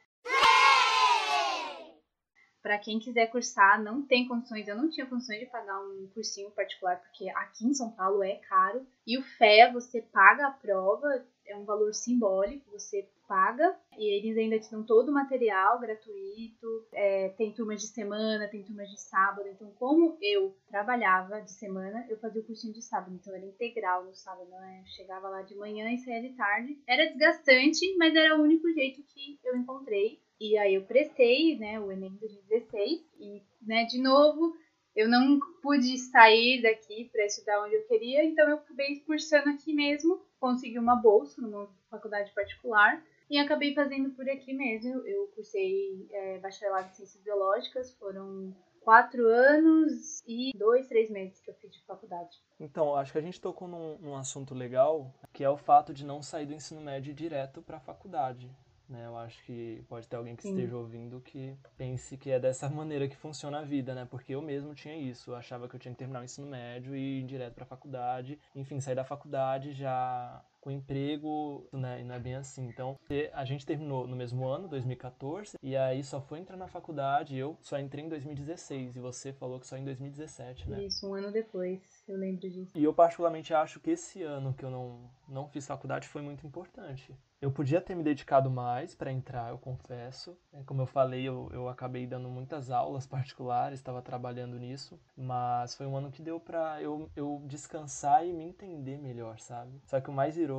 para 2.61 2.77
quem 2.77 2.99
quiser 2.99 3.27
cursar, 3.27 3.81
não 3.81 4.01
tem 4.01 4.27
condições, 4.27 4.67
eu 4.67 4.75
não 4.75 4.89
tinha 4.89 5.05
condições 5.05 5.39
de 5.39 5.45
pagar 5.45 5.79
um 5.79 6.07
cursinho 6.13 6.51
particular, 6.51 6.97
porque 6.97 7.29
aqui 7.29 7.65
em 7.65 7.73
São 7.73 7.91
Paulo 7.91 8.23
é 8.23 8.35
caro. 8.35 8.85
E 9.05 9.17
o 9.17 9.23
FEA, 9.23 9.71
você 9.71 10.01
paga 10.01 10.47
a 10.47 10.51
prova, 10.51 11.25
é 11.45 11.55
um 11.55 11.63
valor 11.63 11.93
simbólico, 11.93 12.69
você 12.71 13.07
paga 13.27 13.75
e 13.97 14.05
eles 14.05 14.37
ainda 14.37 14.59
te 14.59 14.71
dão 14.71 14.83
todo 14.83 15.09
o 15.09 15.13
material 15.13 15.79
gratuito. 15.79 16.87
É, 16.93 17.29
tem 17.29 17.53
turmas 17.53 17.81
de 17.81 17.87
semana, 17.87 18.47
tem 18.47 18.63
turmas 18.63 18.89
de 18.89 18.99
sábado. 18.99 19.47
Então, 19.49 19.71
como 19.77 20.17
eu 20.21 20.55
trabalhava 20.69 21.41
de 21.41 21.51
semana, 21.51 22.05
eu 22.09 22.17
fazia 22.19 22.41
o 22.41 22.45
cursinho 22.45 22.73
de 22.73 22.81
sábado. 22.81 23.15
Então, 23.15 23.35
era 23.35 23.45
integral 23.45 24.05
no 24.05 24.15
sábado. 24.15 24.49
Né? 24.49 24.81
Eu 24.81 24.87
chegava 24.87 25.29
lá 25.29 25.41
de 25.41 25.55
manhã 25.55 25.91
e 25.91 25.97
saía 25.97 26.21
de 26.21 26.35
tarde. 26.35 26.81
Era 26.87 27.07
desgastante, 27.07 27.95
mas 27.97 28.15
era 28.15 28.37
o 28.37 28.41
único 28.41 28.71
jeito 28.73 29.03
que 29.03 29.39
eu 29.43 29.55
encontrei 29.55 30.21
e 30.39 30.57
aí 30.57 30.75
eu 30.75 30.83
prestei, 30.83 31.57
né, 31.57 31.79
o 31.79 31.91
Enem 31.91 32.15
2016 32.15 33.01
e, 33.19 33.41
né, 33.61 33.85
de 33.85 33.99
novo, 34.01 34.55
eu 34.95 35.07
não 35.07 35.39
pude 35.61 35.97
sair 35.97 36.61
daqui 36.61 37.09
para 37.11 37.25
estudar 37.25 37.63
onde 37.63 37.75
eu 37.75 37.87
queria, 37.87 38.23
então 38.23 38.49
eu 38.49 38.55
acabei 38.55 38.99
cursando 39.01 39.49
aqui 39.49 39.73
mesmo, 39.73 40.19
consegui 40.39 40.79
uma 40.79 40.95
bolsa 40.95 41.41
numa 41.41 41.69
faculdade 41.89 42.33
particular 42.33 43.03
e 43.29 43.37
acabei 43.37 43.73
fazendo 43.73 44.09
por 44.11 44.27
aqui 44.29 44.53
mesmo. 44.53 45.05
Eu 45.05 45.27
cursei 45.27 46.07
é, 46.11 46.39
bacharelado 46.39 46.87
em 46.87 46.93
ciências 46.93 47.21
biológicas, 47.23 47.93
foram 47.93 48.55
quatro 48.81 49.27
anos 49.27 50.23
e 50.25 50.51
dois, 50.57 50.87
três 50.87 51.09
meses 51.09 51.41
que 51.41 51.49
eu 51.49 51.55
fiz 51.55 51.71
de 51.71 51.83
faculdade. 51.85 52.41
Então, 52.59 52.95
acho 52.95 53.11
que 53.11 53.17
a 53.17 53.21
gente 53.21 53.41
tocou 53.41 53.67
num, 53.67 53.97
num 53.97 54.15
assunto 54.15 54.55
legal, 54.55 55.13
que 55.33 55.43
é 55.43 55.49
o 55.49 55.57
fato 55.57 55.93
de 55.93 56.05
não 56.05 56.23
sair 56.23 56.45
do 56.45 56.53
ensino 56.53 56.81
médio 56.81 57.13
direto 57.13 57.61
para 57.61 57.77
a 57.77 57.81
faculdade. 57.81 58.49
Né? 58.89 59.05
Eu 59.05 59.17
acho 59.17 59.43
que 59.43 59.83
pode 59.89 60.07
ter 60.07 60.15
alguém 60.15 60.35
que 60.35 60.43
Sim. 60.43 60.49
esteja 60.49 60.77
ouvindo 60.77 61.19
que 61.19 61.57
pense 61.77 62.15
que 62.15 62.31
é 62.31 62.39
dessa 62.39 62.69
maneira 62.69 63.07
que 63.07 63.17
funciona 63.17 63.59
a 63.59 63.63
vida, 63.63 63.93
né? 63.93 64.07
Porque 64.09 64.33
eu 64.33 64.41
mesmo 64.41 64.73
tinha 64.73 64.95
isso. 64.95 65.31
Eu 65.31 65.35
achava 65.35 65.67
que 65.67 65.75
eu 65.75 65.79
tinha 65.79 65.91
que 65.93 65.97
terminar 65.97 66.21
o 66.21 66.23
ensino 66.23 66.47
médio 66.47 66.95
e 66.95 67.19
ir 67.19 67.23
direto 67.23 67.53
para 67.53 67.63
a 67.63 67.67
faculdade. 67.67 68.39
Enfim, 68.55 68.79
sair 68.79 68.95
da 68.95 69.03
faculdade 69.03 69.73
já 69.73 70.41
com 70.67 70.71
emprego, 70.71 71.65
né? 71.71 72.01
E 72.01 72.03
não 72.03 72.15
é 72.15 72.19
bem 72.19 72.35
assim. 72.35 72.67
Então, 72.67 72.99
a 73.31 73.45
gente 73.45 73.65
terminou 73.65 74.05
no 74.05 74.17
mesmo 74.17 74.45
ano, 74.45 74.67
2014, 74.67 75.57
e 75.63 75.77
aí 75.77 76.03
só 76.03 76.19
foi 76.19 76.39
entrar 76.39 76.57
na 76.57 76.67
faculdade. 76.67 77.37
Eu 77.37 77.57
só 77.61 77.79
entrei 77.79 78.03
em 78.03 78.09
2016 78.09 78.97
e 78.97 78.99
você 78.99 79.31
falou 79.31 79.61
que 79.61 79.65
só 79.65 79.77
em 79.77 79.85
2017, 79.85 80.69
né? 80.69 80.83
Isso, 80.83 81.09
um 81.09 81.13
ano 81.13 81.31
depois. 81.31 82.03
Eu 82.05 82.17
lembro 82.17 82.49
disso. 82.49 82.77
E 82.77 82.83
eu 82.83 82.93
particularmente 82.93 83.53
acho 83.53 83.79
que 83.79 83.91
esse 83.91 84.21
ano 84.23 84.53
que 84.53 84.65
eu 84.65 84.69
não, 84.69 85.09
não 85.25 85.47
fiz 85.47 85.65
faculdade 85.65 86.05
foi 86.09 86.21
muito 86.21 86.45
importante. 86.45 87.15
Eu 87.39 87.51
podia 87.51 87.79
ter 87.79 87.93
me 87.93 88.01
dedicado 88.01 88.49
mais 88.49 88.95
para 88.95 89.11
entrar, 89.11 89.51
eu 89.51 89.59
confesso. 89.59 90.35
É, 90.51 90.63
como 90.63 90.81
eu 90.81 90.87
falei, 90.87 91.23
eu, 91.23 91.47
eu 91.53 91.69
acabei 91.69 92.07
dando 92.07 92.27
muitas 92.27 92.71
aulas 92.71 93.05
particulares, 93.07 93.77
estava 93.77 94.01
trabalhando 94.01 94.57
nisso. 94.57 94.99
Mas 95.15 95.75
foi 95.75 95.85
um 95.85 95.95
ano 95.95 96.11
que 96.11 96.21
deu 96.21 96.39
para 96.39 96.81
eu, 96.81 97.07
eu 97.15 97.43
descansar 97.45 98.25
e 98.25 98.33
me 98.33 98.43
entender 98.43 98.97
melhor, 98.97 99.39
sabe? 99.39 99.79
Só 99.85 100.01
que 100.01 100.09
o 100.09 100.13
mais 100.13 100.35
irônico 100.35 100.56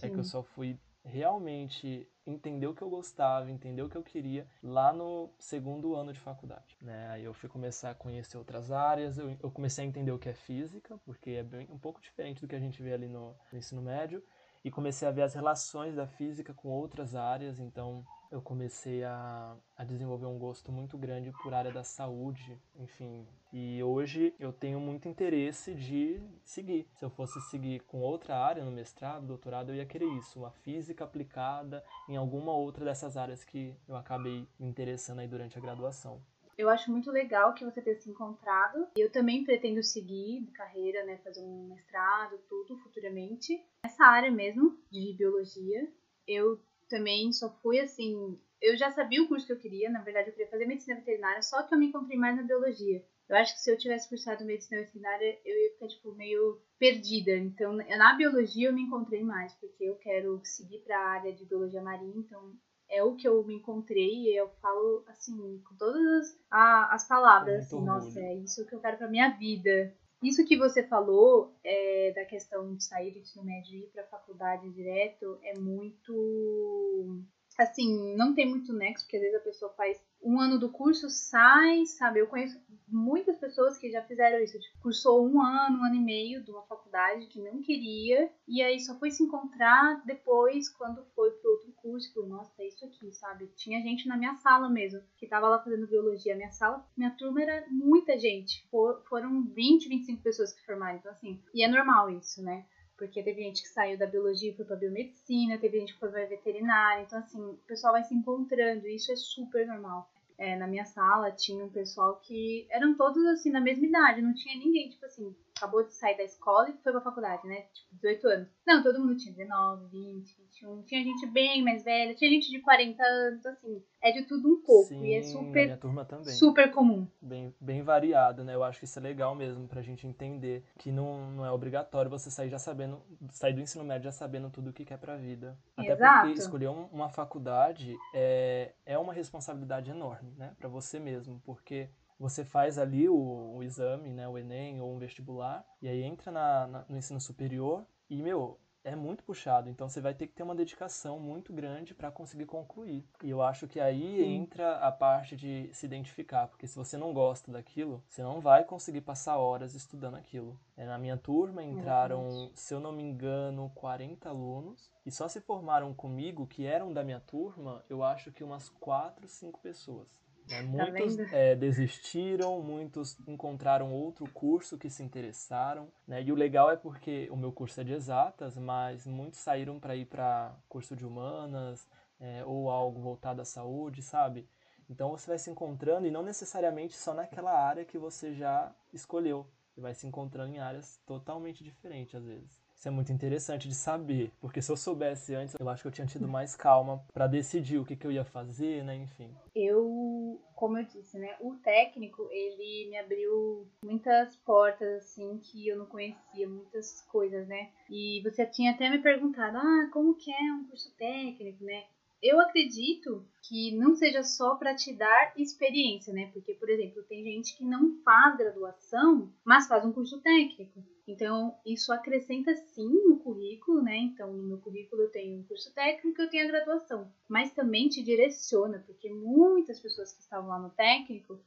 Sim. 0.00 0.06
é 0.06 0.10
que 0.10 0.18
eu 0.18 0.24
só 0.24 0.42
fui 0.42 0.78
realmente 1.04 2.06
entender 2.26 2.66
o 2.66 2.74
que 2.74 2.82
eu 2.82 2.90
gostava, 2.90 3.50
entender 3.50 3.82
o 3.82 3.88
que 3.88 3.96
eu 3.96 4.02
queria 4.02 4.46
lá 4.62 4.92
no 4.92 5.30
segundo 5.38 5.94
ano 5.94 6.12
de 6.12 6.20
faculdade. 6.20 6.76
Né? 6.80 7.08
Aí 7.08 7.24
eu 7.24 7.32
fui 7.32 7.48
começar 7.48 7.90
a 7.90 7.94
conhecer 7.94 8.36
outras 8.36 8.70
áreas, 8.70 9.18
eu, 9.18 9.36
eu 9.42 9.50
comecei 9.50 9.84
a 9.84 9.88
entender 9.88 10.12
o 10.12 10.18
que 10.18 10.28
é 10.28 10.34
física, 10.34 10.98
porque 11.04 11.30
é 11.30 11.42
bem, 11.42 11.66
um 11.70 11.78
pouco 11.78 12.00
diferente 12.00 12.40
do 12.40 12.48
que 12.48 12.54
a 12.54 12.60
gente 12.60 12.82
vê 12.82 12.92
ali 12.92 13.08
no, 13.08 13.34
no 13.50 13.58
ensino 13.58 13.82
médio, 13.82 14.22
e 14.62 14.70
comecei 14.70 15.08
a 15.08 15.10
ver 15.10 15.22
as 15.22 15.34
relações 15.34 15.96
da 15.96 16.06
física 16.06 16.52
com 16.52 16.68
outras 16.68 17.14
áreas, 17.14 17.58
então 17.58 18.04
eu 18.30 18.40
comecei 18.40 19.02
a, 19.02 19.56
a 19.76 19.84
desenvolver 19.84 20.26
um 20.26 20.38
gosto 20.38 20.70
muito 20.70 20.96
grande 20.96 21.32
por 21.42 21.52
área 21.52 21.72
da 21.72 21.82
saúde, 21.82 22.60
enfim. 22.76 23.26
E 23.52 23.82
hoje 23.82 24.32
eu 24.38 24.52
tenho 24.52 24.78
muito 24.78 25.08
interesse 25.08 25.74
de 25.74 26.22
seguir. 26.44 26.86
Se 26.94 27.04
eu 27.04 27.10
fosse 27.10 27.40
seguir 27.40 27.80
com 27.80 28.00
outra 28.00 28.38
área 28.38 28.64
no 28.64 28.70
mestrado, 28.70 29.26
doutorado, 29.26 29.70
eu 29.70 29.76
ia 29.76 29.86
querer 29.86 30.06
isso, 30.16 30.38
uma 30.38 30.50
física 30.50 31.04
aplicada 31.04 31.84
em 32.08 32.16
alguma 32.16 32.52
outra 32.52 32.84
dessas 32.84 33.16
áreas 33.16 33.42
que 33.42 33.74
eu 33.88 33.96
acabei 33.96 34.46
me 34.58 34.68
interessando 34.68 35.18
aí 35.18 35.28
durante 35.28 35.58
a 35.58 35.60
graduação. 35.60 36.22
Eu 36.56 36.68
acho 36.68 36.90
muito 36.90 37.10
legal 37.10 37.54
que 37.54 37.64
você 37.64 37.80
tenha 37.80 37.96
se 37.96 38.10
encontrado. 38.10 38.86
Eu 38.94 39.10
também 39.10 39.44
pretendo 39.44 39.82
seguir 39.82 40.46
carreira, 40.52 41.04
né, 41.04 41.16
fazer 41.24 41.40
um 41.40 41.68
mestrado, 41.68 42.38
tudo 42.48 42.76
futuramente. 42.78 43.58
Essa 43.82 44.04
área 44.04 44.30
mesmo 44.30 44.78
de 44.90 45.14
biologia, 45.16 45.90
eu 46.28 46.60
também 46.90 47.32
só 47.32 47.48
fui 47.62 47.80
assim. 47.80 48.38
Eu 48.60 48.76
já 48.76 48.90
sabia 48.90 49.22
o 49.22 49.28
curso 49.28 49.46
que 49.46 49.52
eu 49.52 49.58
queria, 49.58 49.88
na 49.88 50.02
verdade 50.02 50.28
eu 50.28 50.34
queria 50.34 50.50
fazer 50.50 50.66
medicina 50.66 50.96
veterinária, 50.96 51.40
só 51.40 51.62
que 51.62 51.72
eu 51.72 51.78
me 51.78 51.86
encontrei 51.86 52.18
mais 52.18 52.36
na 52.36 52.42
biologia. 52.42 53.02
Eu 53.26 53.36
acho 53.36 53.54
que 53.54 53.60
se 53.60 53.70
eu 53.70 53.78
tivesse 53.78 54.08
cursado 54.08 54.44
medicina 54.44 54.82
veterinária, 54.82 55.38
eu 55.44 55.56
ia 55.56 55.70
ficar, 55.70 55.86
tipo, 55.86 56.12
meio 56.12 56.60
perdida. 56.80 57.30
Então, 57.30 57.72
na 57.74 58.12
biologia 58.14 58.68
eu 58.68 58.72
me 58.72 58.82
encontrei 58.82 59.22
mais, 59.22 59.54
porque 59.54 59.84
eu 59.84 59.94
quero 59.94 60.40
seguir 60.42 60.80
para 60.80 60.98
a 60.98 61.10
área 61.10 61.32
de 61.32 61.44
biologia 61.46 61.80
marinha, 61.80 62.16
então 62.16 62.52
é 62.88 63.04
o 63.04 63.14
que 63.14 63.28
eu 63.28 63.42
me 63.44 63.54
encontrei 63.54 64.24
e 64.24 64.36
eu 64.36 64.48
falo, 64.60 65.04
assim, 65.06 65.62
com 65.66 65.76
todas 65.76 66.36
as, 66.50 66.92
as 66.92 67.08
palavras, 67.08 67.66
assim, 67.66 67.80
nossa, 67.84 68.18
é 68.20 68.34
isso 68.34 68.66
que 68.66 68.74
eu 68.74 68.80
quero 68.80 68.98
pra 68.98 69.08
minha 69.08 69.28
vida. 69.28 69.94
Isso 70.22 70.44
que 70.44 70.56
você 70.56 70.82
falou 70.86 71.54
é, 71.64 72.12
da 72.14 72.24
questão 72.24 72.74
de 72.74 72.84
sair 72.84 73.10
do 73.10 73.18
ensino 73.18 73.44
médio 73.44 73.74
e 73.74 73.84
ir 73.84 73.86
para 73.88 74.02
a 74.02 74.08
faculdade 74.08 74.70
direto 74.70 75.38
é 75.42 75.58
muito. 75.58 77.22
Assim, 77.58 78.16
não 78.16 78.34
tem 78.34 78.48
muito 78.48 78.72
nexo, 78.72 79.04
porque 79.04 79.16
às 79.16 79.22
vezes 79.22 79.36
a 79.38 79.44
pessoa 79.44 79.72
faz 79.72 80.00
um 80.22 80.38
ano 80.38 80.58
do 80.58 80.70
curso, 80.70 81.08
sai, 81.08 81.84
sabe? 81.86 82.20
Eu 82.20 82.26
conheço 82.26 82.60
muitas 82.86 83.36
pessoas 83.38 83.78
que 83.78 83.90
já 83.90 84.02
fizeram 84.02 84.42
isso. 84.42 84.58
Tipo, 84.58 84.80
cursou 84.80 85.26
um 85.26 85.40
ano, 85.40 85.78
um 85.78 85.84
ano 85.84 85.94
e 85.94 86.00
meio 86.00 86.44
de 86.44 86.50
uma 86.50 86.62
faculdade 86.62 87.26
que 87.26 87.40
não 87.40 87.60
queria, 87.60 88.30
e 88.46 88.62
aí 88.62 88.78
só 88.80 88.98
foi 88.98 89.10
se 89.10 89.22
encontrar 89.22 90.02
depois, 90.04 90.68
quando 90.68 91.04
foi 91.14 91.30
pro 91.32 91.50
outro 91.52 91.69
curso. 91.82 92.26
Nossa, 92.26 92.62
é 92.62 92.66
isso 92.66 92.84
aqui, 92.84 93.12
sabe? 93.12 93.48
Tinha 93.56 93.80
gente 93.80 94.08
na 94.08 94.16
minha 94.16 94.34
sala 94.36 94.68
mesmo, 94.68 95.00
que 95.16 95.26
tava 95.26 95.48
lá 95.48 95.58
fazendo 95.58 95.86
biologia. 95.86 96.36
Minha 96.36 96.50
sala, 96.50 96.84
minha 96.96 97.10
turma 97.10 97.42
era 97.42 97.66
muita 97.68 98.18
gente. 98.18 98.66
For, 98.70 99.02
foram 99.08 99.42
20, 99.42 99.88
25 99.88 100.22
pessoas 100.22 100.52
que 100.52 100.64
formaram. 100.64 100.98
Então, 100.98 101.12
assim, 101.12 101.42
e 101.54 101.62
é 101.62 101.68
normal 101.68 102.10
isso, 102.10 102.42
né? 102.42 102.64
Porque 102.96 103.22
teve 103.22 103.42
gente 103.42 103.62
que 103.62 103.68
saiu 103.68 103.98
da 103.98 104.06
biologia 104.06 104.50
e 104.50 104.56
foi 104.56 104.64
pra 104.64 104.76
biomedicina, 104.76 105.58
teve 105.58 105.80
gente 105.80 105.94
que 105.94 106.00
foi 106.00 106.10
pra 106.10 106.26
veterinária. 106.26 107.02
Então, 107.02 107.18
assim, 107.18 107.40
o 107.40 107.56
pessoal 107.66 107.94
vai 107.94 108.04
se 108.04 108.14
encontrando 108.14 108.86
e 108.86 108.96
isso 108.96 109.10
é 109.10 109.16
super 109.16 109.66
normal. 109.66 110.10
É, 110.36 110.56
na 110.56 110.66
minha 110.66 110.86
sala 110.86 111.30
tinha 111.32 111.62
um 111.62 111.68
pessoal 111.68 112.18
que 112.20 112.66
eram 112.70 112.96
todos 112.96 113.22
assim 113.26 113.50
na 113.50 113.60
mesma 113.60 113.86
idade, 113.86 114.22
não 114.22 114.32
tinha 114.32 114.56
ninguém, 114.56 114.88
tipo 114.88 115.04
assim, 115.04 115.36
acabou 115.60 115.84
de 115.84 115.92
sair 115.92 116.16
da 116.16 116.24
escola 116.24 116.70
e 116.70 116.82
foi 116.82 116.90
pra 116.90 117.00
faculdade, 117.02 117.46
né? 117.46 117.62
Tipo, 117.72 117.94
18 117.96 118.28
anos. 118.28 118.48
Não, 118.66 118.82
todo 118.82 118.98
mundo 118.98 119.16
tinha 119.16 119.34
19, 119.34 119.86
20, 119.88 120.36
21. 120.38 120.82
Tinha 120.82 121.04
gente 121.04 121.26
bem 121.26 121.62
mais 121.62 121.84
velha, 121.84 122.14
tinha 122.14 122.30
gente 122.30 122.50
de 122.50 122.60
40 122.60 123.02
anos, 123.02 123.44
assim. 123.44 123.82
É 124.02 124.10
de 124.10 124.22
tudo 124.22 124.48
um 124.48 124.62
pouco. 124.62 124.88
Sim, 124.88 125.04
e 125.04 125.14
é 125.14 125.22
super. 125.22 125.64
Minha 125.64 125.76
turma 125.76 126.04
também. 126.04 126.32
Super 126.32 126.70
comum. 126.70 127.06
Bem, 127.20 127.54
bem 127.60 127.82
variado, 127.82 128.42
né? 128.42 128.54
Eu 128.54 128.64
acho 128.64 128.78
que 128.78 128.86
isso 128.86 128.98
é 128.98 129.02
legal 129.02 129.34
mesmo 129.34 129.68
pra 129.68 129.82
gente 129.82 130.06
entender 130.06 130.64
que 130.78 130.90
não, 130.90 131.30
não 131.32 131.44
é 131.44 131.50
obrigatório 131.50 132.10
você 132.10 132.30
sair 132.30 132.48
já 132.48 132.58
sabendo, 132.58 133.02
sair 133.30 133.52
do 133.52 133.60
ensino 133.60 133.84
médio 133.84 134.04
já 134.04 134.12
sabendo 134.12 134.48
tudo 134.48 134.70
o 134.70 134.72
que 134.72 134.84
quer 134.84 134.98
pra 134.98 135.16
vida. 135.16 135.58
Até 135.76 135.92
Exato. 135.92 136.26
porque 136.26 136.40
escolher 136.40 136.68
uma 136.68 137.10
faculdade 137.10 137.96
é, 138.14 138.72
é 138.86 138.98
uma 138.98 139.12
responsabilidade 139.12 139.90
enorme, 139.90 140.32
né? 140.36 140.54
Pra 140.58 140.68
você 140.68 140.98
mesmo. 140.98 141.40
Porque 141.44 141.90
você 142.20 142.44
faz 142.44 142.76
ali 142.78 143.08
o, 143.08 143.16
o, 143.56 143.62
exame, 143.62 144.10
né, 144.10 144.28
o 144.28 144.36
Enem 144.36 144.80
ou 144.82 144.94
um 144.94 144.98
vestibular, 144.98 145.64
e 145.80 145.88
aí 145.88 146.02
entra 146.02 146.30
na, 146.30 146.66
na, 146.66 146.84
no 146.86 146.98
ensino 146.98 147.18
superior 147.18 147.86
e, 148.10 148.22
meu, 148.22 148.58
é 148.84 148.94
muito 148.94 149.22
puxado. 149.24 149.68
Então 149.68 149.88
você 149.88 150.00
vai 150.00 150.14
ter 150.14 150.26
que 150.26 150.34
ter 150.34 150.42
uma 150.42 150.54
dedicação 150.54 151.18
muito 151.18 151.52
grande 151.52 151.94
para 151.94 152.10
conseguir 152.10 152.46
concluir. 152.46 153.06
E 153.22 153.30
eu 153.30 153.42
acho 153.42 153.66
que 153.66 153.80
aí 153.80 154.22
entra 154.22 154.76
a 154.78 154.92
parte 154.92 155.36
de 155.36 155.70
se 155.72 155.86
identificar, 155.86 156.48
porque 156.48 156.66
se 156.66 156.76
você 156.76 156.96
não 156.96 157.12
gosta 157.12 157.50
daquilo, 157.52 158.02
você 158.08 158.22
não 158.22 158.40
vai 158.40 158.64
conseguir 158.64 159.00
passar 159.00 159.36
horas 159.36 159.74
estudando 159.74 160.16
aquilo. 160.16 160.58
É, 160.76 160.86
na 160.86 160.98
minha 160.98 161.16
turma 161.16 161.62
entraram, 161.62 162.50
se 162.54 162.72
eu 162.72 162.80
não 162.80 162.92
me 162.92 163.02
engano, 163.02 163.70
40 163.74 164.28
alunos, 164.28 164.90
e 165.04 165.10
só 165.10 165.28
se 165.28 165.40
formaram 165.40 165.92
comigo, 165.94 166.46
que 166.46 166.66
eram 166.66 166.92
da 166.92 167.04
minha 167.04 167.20
turma, 167.20 167.84
eu 167.88 168.02
acho 168.02 168.32
que 168.32 168.44
umas 168.44 168.68
4, 168.68 169.28
5 169.28 169.60
pessoas. 169.60 170.08
Né? 170.50 170.56
Tá 170.56 170.62
muitos 170.62 171.18
é, 171.32 171.54
desistiram, 171.54 172.60
muitos 172.60 173.16
encontraram 173.26 173.92
outro 173.92 174.28
curso 174.32 174.76
que 174.76 174.90
se 174.90 175.02
interessaram. 175.02 175.88
Né? 176.06 176.22
E 176.22 176.32
o 176.32 176.34
legal 176.34 176.70
é 176.70 176.76
porque 176.76 177.28
o 177.30 177.36
meu 177.36 177.52
curso 177.52 177.80
é 177.80 177.84
de 177.84 177.92
exatas, 177.92 178.58
mas 178.58 179.06
muitos 179.06 179.38
saíram 179.38 179.78
para 179.78 179.94
ir 179.94 180.06
para 180.06 180.52
curso 180.68 180.96
de 180.96 181.06
humanas 181.06 181.86
é, 182.18 182.44
ou 182.44 182.68
algo 182.68 183.00
voltado 183.00 183.40
à 183.40 183.44
saúde, 183.44 184.02
sabe? 184.02 184.48
Então 184.88 185.10
você 185.10 185.28
vai 185.28 185.38
se 185.38 185.48
encontrando 185.48 186.08
e 186.08 186.10
não 186.10 186.22
necessariamente 186.22 186.96
só 186.96 187.14
naquela 187.14 187.52
área 187.52 187.84
que 187.84 187.96
você 187.96 188.34
já 188.34 188.74
escolheu. 188.92 189.46
Você 189.72 189.80
vai 189.80 189.94
se 189.94 190.04
encontrando 190.04 190.52
em 190.52 190.58
áreas 190.58 191.00
totalmente 191.06 191.62
diferentes 191.62 192.16
às 192.16 192.24
vezes. 192.24 192.59
Isso 192.80 192.88
é 192.88 192.90
muito 192.90 193.12
interessante 193.12 193.68
de 193.68 193.74
saber, 193.74 194.32
porque 194.40 194.62
se 194.62 194.72
eu 194.72 194.76
soubesse 194.76 195.34
antes, 195.34 195.54
eu 195.60 195.68
acho 195.68 195.82
que 195.82 195.88
eu 195.88 195.92
tinha 195.92 196.06
tido 196.06 196.26
mais 196.26 196.56
calma 196.56 197.04
para 197.12 197.26
decidir 197.26 197.76
o 197.76 197.84
que, 197.84 197.94
que 197.94 198.06
eu 198.06 198.10
ia 198.10 198.24
fazer, 198.24 198.82
né? 198.82 198.96
Enfim. 198.96 199.30
Eu, 199.54 200.40
como 200.54 200.78
eu 200.78 200.84
disse, 200.84 201.18
né? 201.18 201.36
O 201.42 201.56
técnico, 201.56 202.26
ele 202.30 202.88
me 202.88 202.96
abriu 202.96 203.68
muitas 203.84 204.34
portas, 204.36 205.04
assim, 205.04 205.38
que 205.42 205.68
eu 205.68 205.76
não 205.76 205.84
conhecia, 205.84 206.48
muitas 206.48 207.02
coisas, 207.02 207.46
né? 207.46 207.68
E 207.90 208.22
você 208.22 208.46
tinha 208.46 208.70
até 208.70 208.88
me 208.88 209.02
perguntado, 209.02 209.58
ah, 209.58 209.90
como 209.92 210.14
que 210.14 210.32
é 210.32 210.52
um 210.54 210.64
curso 210.64 210.90
técnico, 210.96 211.62
né? 211.62 211.84
Eu 212.22 212.40
acredito 212.40 213.26
que 213.42 213.74
não 213.76 213.94
seja 213.94 214.22
só 214.22 214.54
para 214.54 214.74
te 214.74 214.92
dar 214.92 215.32
experiência, 215.36 216.12
né? 216.12 216.30
Porque, 216.32 216.54
por 216.54 216.68
exemplo, 216.68 217.02
tem 217.04 217.24
gente 217.24 217.56
que 217.56 217.64
não 217.64 218.00
faz 218.02 218.36
graduação, 218.36 219.32
mas 219.44 219.66
faz 219.66 219.84
um 219.84 219.92
curso 219.92 220.20
técnico. 220.20 220.84
Então, 221.08 221.58
isso 221.66 221.92
acrescenta 221.92 222.54
sim 222.54 222.88
no 223.08 223.18
currículo, 223.18 223.82
né? 223.82 223.96
Então, 223.96 224.32
no 224.32 224.42
meu 224.42 224.58
currículo 224.58 225.02
eu 225.02 225.10
tenho 225.10 225.38
um 225.40 225.42
curso 225.42 225.72
técnico, 225.74 226.20
eu 226.20 226.30
tenho 226.30 226.44
a 226.44 226.52
graduação, 226.52 227.10
mas 227.28 227.52
também 227.52 227.88
te 227.88 228.02
direciona, 228.02 228.84
porque 228.86 229.10
muitas 229.10 229.80
pessoas 229.80 230.12
que 230.12 230.20
estavam 230.20 230.48
lá 230.48 230.58
no 230.58 230.70
técnico 230.70 231.40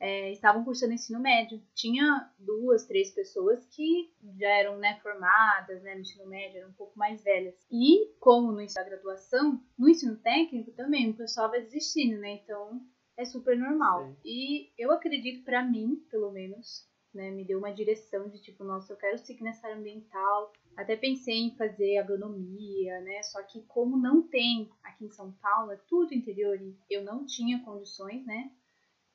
é, 0.00 0.32
estavam 0.32 0.64
cursando 0.64 0.92
ensino 0.92 1.20
médio. 1.20 1.62
Tinha 1.74 2.30
duas, 2.38 2.86
três 2.86 3.10
pessoas 3.10 3.64
que 3.66 4.12
já 4.38 4.48
eram 4.48 4.78
né, 4.78 4.98
formadas 5.02 5.82
né, 5.82 5.94
no 5.94 6.00
ensino 6.00 6.26
médio, 6.26 6.58
eram 6.58 6.70
um 6.70 6.74
pouco 6.74 6.98
mais 6.98 7.22
velhas. 7.22 7.54
E, 7.70 8.14
como 8.18 8.52
no 8.52 8.60
ensino 8.60 8.84
da 8.84 8.90
graduação, 8.90 9.62
no 9.78 9.88
ensino 9.88 10.16
técnico 10.16 10.72
também, 10.72 11.10
o 11.10 11.16
pessoal 11.16 11.50
vai 11.50 11.62
desistindo, 11.62 12.18
né? 12.20 12.40
Então, 12.42 12.80
é 13.16 13.24
super 13.24 13.56
normal. 13.56 14.06
Sim. 14.06 14.16
E 14.24 14.72
eu 14.76 14.90
acredito, 14.92 15.44
para 15.44 15.64
mim, 15.64 16.04
pelo 16.10 16.32
menos, 16.32 16.88
né, 17.14 17.30
me 17.30 17.44
deu 17.44 17.58
uma 17.58 17.72
direção 17.72 18.28
de 18.28 18.42
tipo, 18.42 18.64
nossa, 18.64 18.92
eu 18.92 18.96
quero 18.96 19.18
seguir 19.18 19.44
nessa 19.44 19.66
área 19.68 19.78
ambiental. 19.78 20.52
Até 20.76 20.96
pensei 20.96 21.36
em 21.36 21.56
fazer 21.56 21.98
agronomia, 21.98 23.00
né? 23.02 23.22
Só 23.22 23.40
que 23.44 23.62
como 23.68 23.96
não 23.96 24.26
tem 24.26 24.68
aqui 24.82 25.04
em 25.04 25.10
São 25.10 25.30
Paulo, 25.40 25.70
é 25.70 25.76
tudo 25.88 26.12
interior 26.12 26.60
e 26.60 26.76
eu 26.90 27.04
não 27.04 27.24
tinha 27.24 27.62
condições, 27.64 28.26
né? 28.26 28.50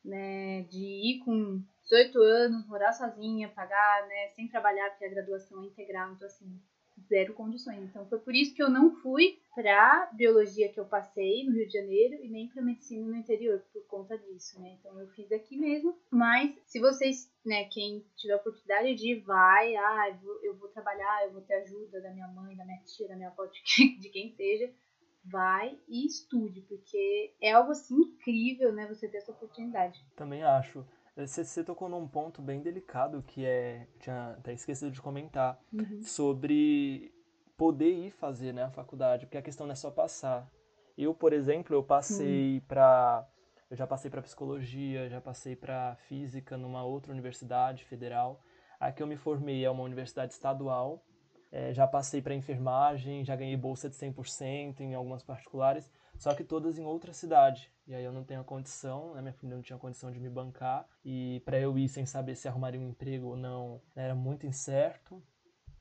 né, 0.04 0.29
ir 1.00 1.20
com 1.20 1.62
18 1.84 2.22
anos, 2.22 2.68
morar 2.68 2.94
sozinha, 2.94 3.50
pagar, 3.50 4.08
né, 4.08 4.28
sem 4.36 4.48
trabalhar, 4.48 4.90
porque 4.92 5.06
a 5.06 5.10
graduação 5.10 5.64
é 5.64 5.68
integral, 5.68 6.12
então 6.14 6.28
assim, 6.28 6.60
zero 7.08 7.34
condições. 7.34 7.82
Então 7.84 8.06
foi 8.08 8.20
por 8.20 8.36
isso 8.36 8.54
que 8.54 8.62
eu 8.62 8.70
não 8.70 8.96
fui 8.98 9.40
para 9.56 10.10
biologia 10.14 10.72
que 10.72 10.80
eu 10.80 10.86
passei 10.86 11.46
no 11.46 11.54
Rio 11.54 11.68
de 11.68 11.74
Janeiro 11.74 12.16
e 12.24 12.30
nem 12.30 12.48
para 12.48 12.62
medicina 12.62 13.08
no 13.08 13.16
interior 13.16 13.64
por 13.74 13.86
conta 13.88 14.18
disso, 14.18 14.60
né? 14.60 14.78
Então 14.80 15.00
eu 15.00 15.08
fiz 15.10 15.32
aqui 15.32 15.58
mesmo. 15.58 15.98
Mas 16.12 16.56
se 16.66 16.80
vocês, 16.80 17.32
né, 17.46 17.66
quem 17.66 18.06
tiver 18.16 18.36
oportunidade 18.36 18.96
de 18.96 19.14
ir, 19.14 19.22
vai, 19.22 19.76
ah, 19.76 20.10
eu 20.10 20.18
vou, 20.18 20.40
eu 20.44 20.56
vou 20.58 20.70
trabalhar, 20.70 21.26
eu 21.26 21.32
vou 21.32 21.42
ter 21.42 21.56
ajuda 21.56 22.02
da 22.02 22.12
minha 22.12 22.28
mãe, 22.28 22.56
da 22.56 22.66
minha 22.66 22.82
tia, 22.84 23.08
da 23.08 23.16
minha 23.16 23.30
avó, 23.30 23.46
de, 23.46 24.00
de 24.00 24.10
quem 24.10 24.30
seja 24.36 24.72
vai 25.24 25.78
e 25.88 26.06
estude, 26.06 26.62
porque 26.62 27.34
é 27.42 27.52
algo 27.52 27.72
assim 27.72 27.96
incrível, 27.96 28.74
né, 28.74 28.88
você 28.88 29.08
ter 29.08 29.18
essa 29.18 29.32
oportunidade. 29.32 30.00
Também 30.16 30.44
acho. 30.44 30.86
Você, 31.16 31.44
você 31.44 31.64
tocou 31.64 31.90
num 31.90 32.08
ponto 32.08 32.42
bem 32.42 32.62
delicado 32.62 33.22
que 33.24 33.46
é, 33.46 33.88
tinha 34.00 34.32
até 34.32 34.54
esquecido 34.54 34.92
de 34.92 35.02
comentar, 35.02 35.60
uhum. 35.74 36.02
sobre 36.02 37.14
poder 37.58 37.92
ir 37.92 38.12
fazer 38.12 38.54
né, 38.54 38.64
a 38.64 38.72
faculdade, 38.72 39.26
porque 39.26 39.38
a 39.38 39.42
questão 39.42 39.68
não 39.68 39.74
é 39.74 39.76
só 39.76 39.92
passar. 39.92 40.50
Eu, 40.98 41.14
por 41.14 41.34
exemplo, 41.34 41.76
eu 41.76 41.84
passei 41.84 42.58
hum. 42.58 42.62
para 42.68 43.28
eu 43.70 43.78
já 43.78 43.86
passei 43.86 44.10
para 44.10 44.22
psicologia, 44.22 45.08
já 45.10 45.22
passei 45.22 45.56
para 45.56 45.96
física 46.08 46.58
numa 46.58 46.84
outra 46.84 47.12
universidade 47.12 47.86
federal. 47.86 48.42
A 48.80 48.92
que 48.92 49.04
eu 49.04 49.08
me 49.08 49.16
formei 49.16 49.64
é 49.64 49.70
uma 49.70 49.84
universidade 49.84 50.34
estadual. 50.34 51.04
É, 51.52 51.74
já 51.74 51.88
passei 51.88 52.22
para 52.22 52.36
enfermagem, 52.36 53.26
já 53.26 53.36
ganhei 53.36 53.58
bolsa 53.58 53.90
de 53.90 53.96
100% 53.96 54.82
em 54.82 54.94
algumas 54.94 55.24
particulares, 55.24 55.92
só 56.18 56.36
que 56.36 56.44
todas 56.44 56.78
em 56.78 56.86
outra 56.86 57.12
cidade. 57.12 57.72
E 57.88 57.96
aí 57.96 58.04
eu 58.04 58.12
não 58.12 58.24
tenho 58.24 58.42
a 58.42 58.44
condição, 58.44 59.16
né? 59.16 59.22
minha 59.22 59.34
família 59.34 59.56
não 59.56 59.64
tinha 59.64 59.80
condição 59.80 60.12
de 60.12 60.20
me 60.20 60.30
bancar. 60.30 60.88
E 61.04 61.42
para 61.46 61.60
eu 61.60 61.78
ir 61.78 61.88
sem 61.88 62.06
saber 62.06 62.36
se 62.36 62.48
arrumaria 62.48 62.80
um 62.80 62.90
emprego 62.90 63.30
ou 63.30 63.36
não, 63.36 63.82
era 63.96 64.14
muito 64.14 64.46
incerto. 64.46 65.24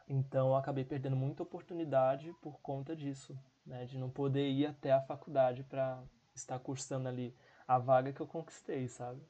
Então 0.09 0.49
eu 0.49 0.57
acabei 0.57 0.85
perdendo 0.85 1.17
muita 1.17 1.43
oportunidade 1.43 2.33
por 2.41 2.61
conta 2.61 2.97
disso, 2.97 3.39
né? 3.67 3.85
de 3.85 3.99
não 3.99 4.09
poder 4.09 4.49
ir 4.49 4.67
até 4.67 4.93
a 4.93 5.03
faculdade 5.03 5.65
para 5.65 6.03
estar 6.35 6.59
cursando 6.61 7.09
ali 7.09 7.37
a 7.69 7.79
vaga 7.79 8.13
que 8.13 8.21
eu 8.21 8.27
conquistei, 8.27 8.89
sabe? 8.89 9.21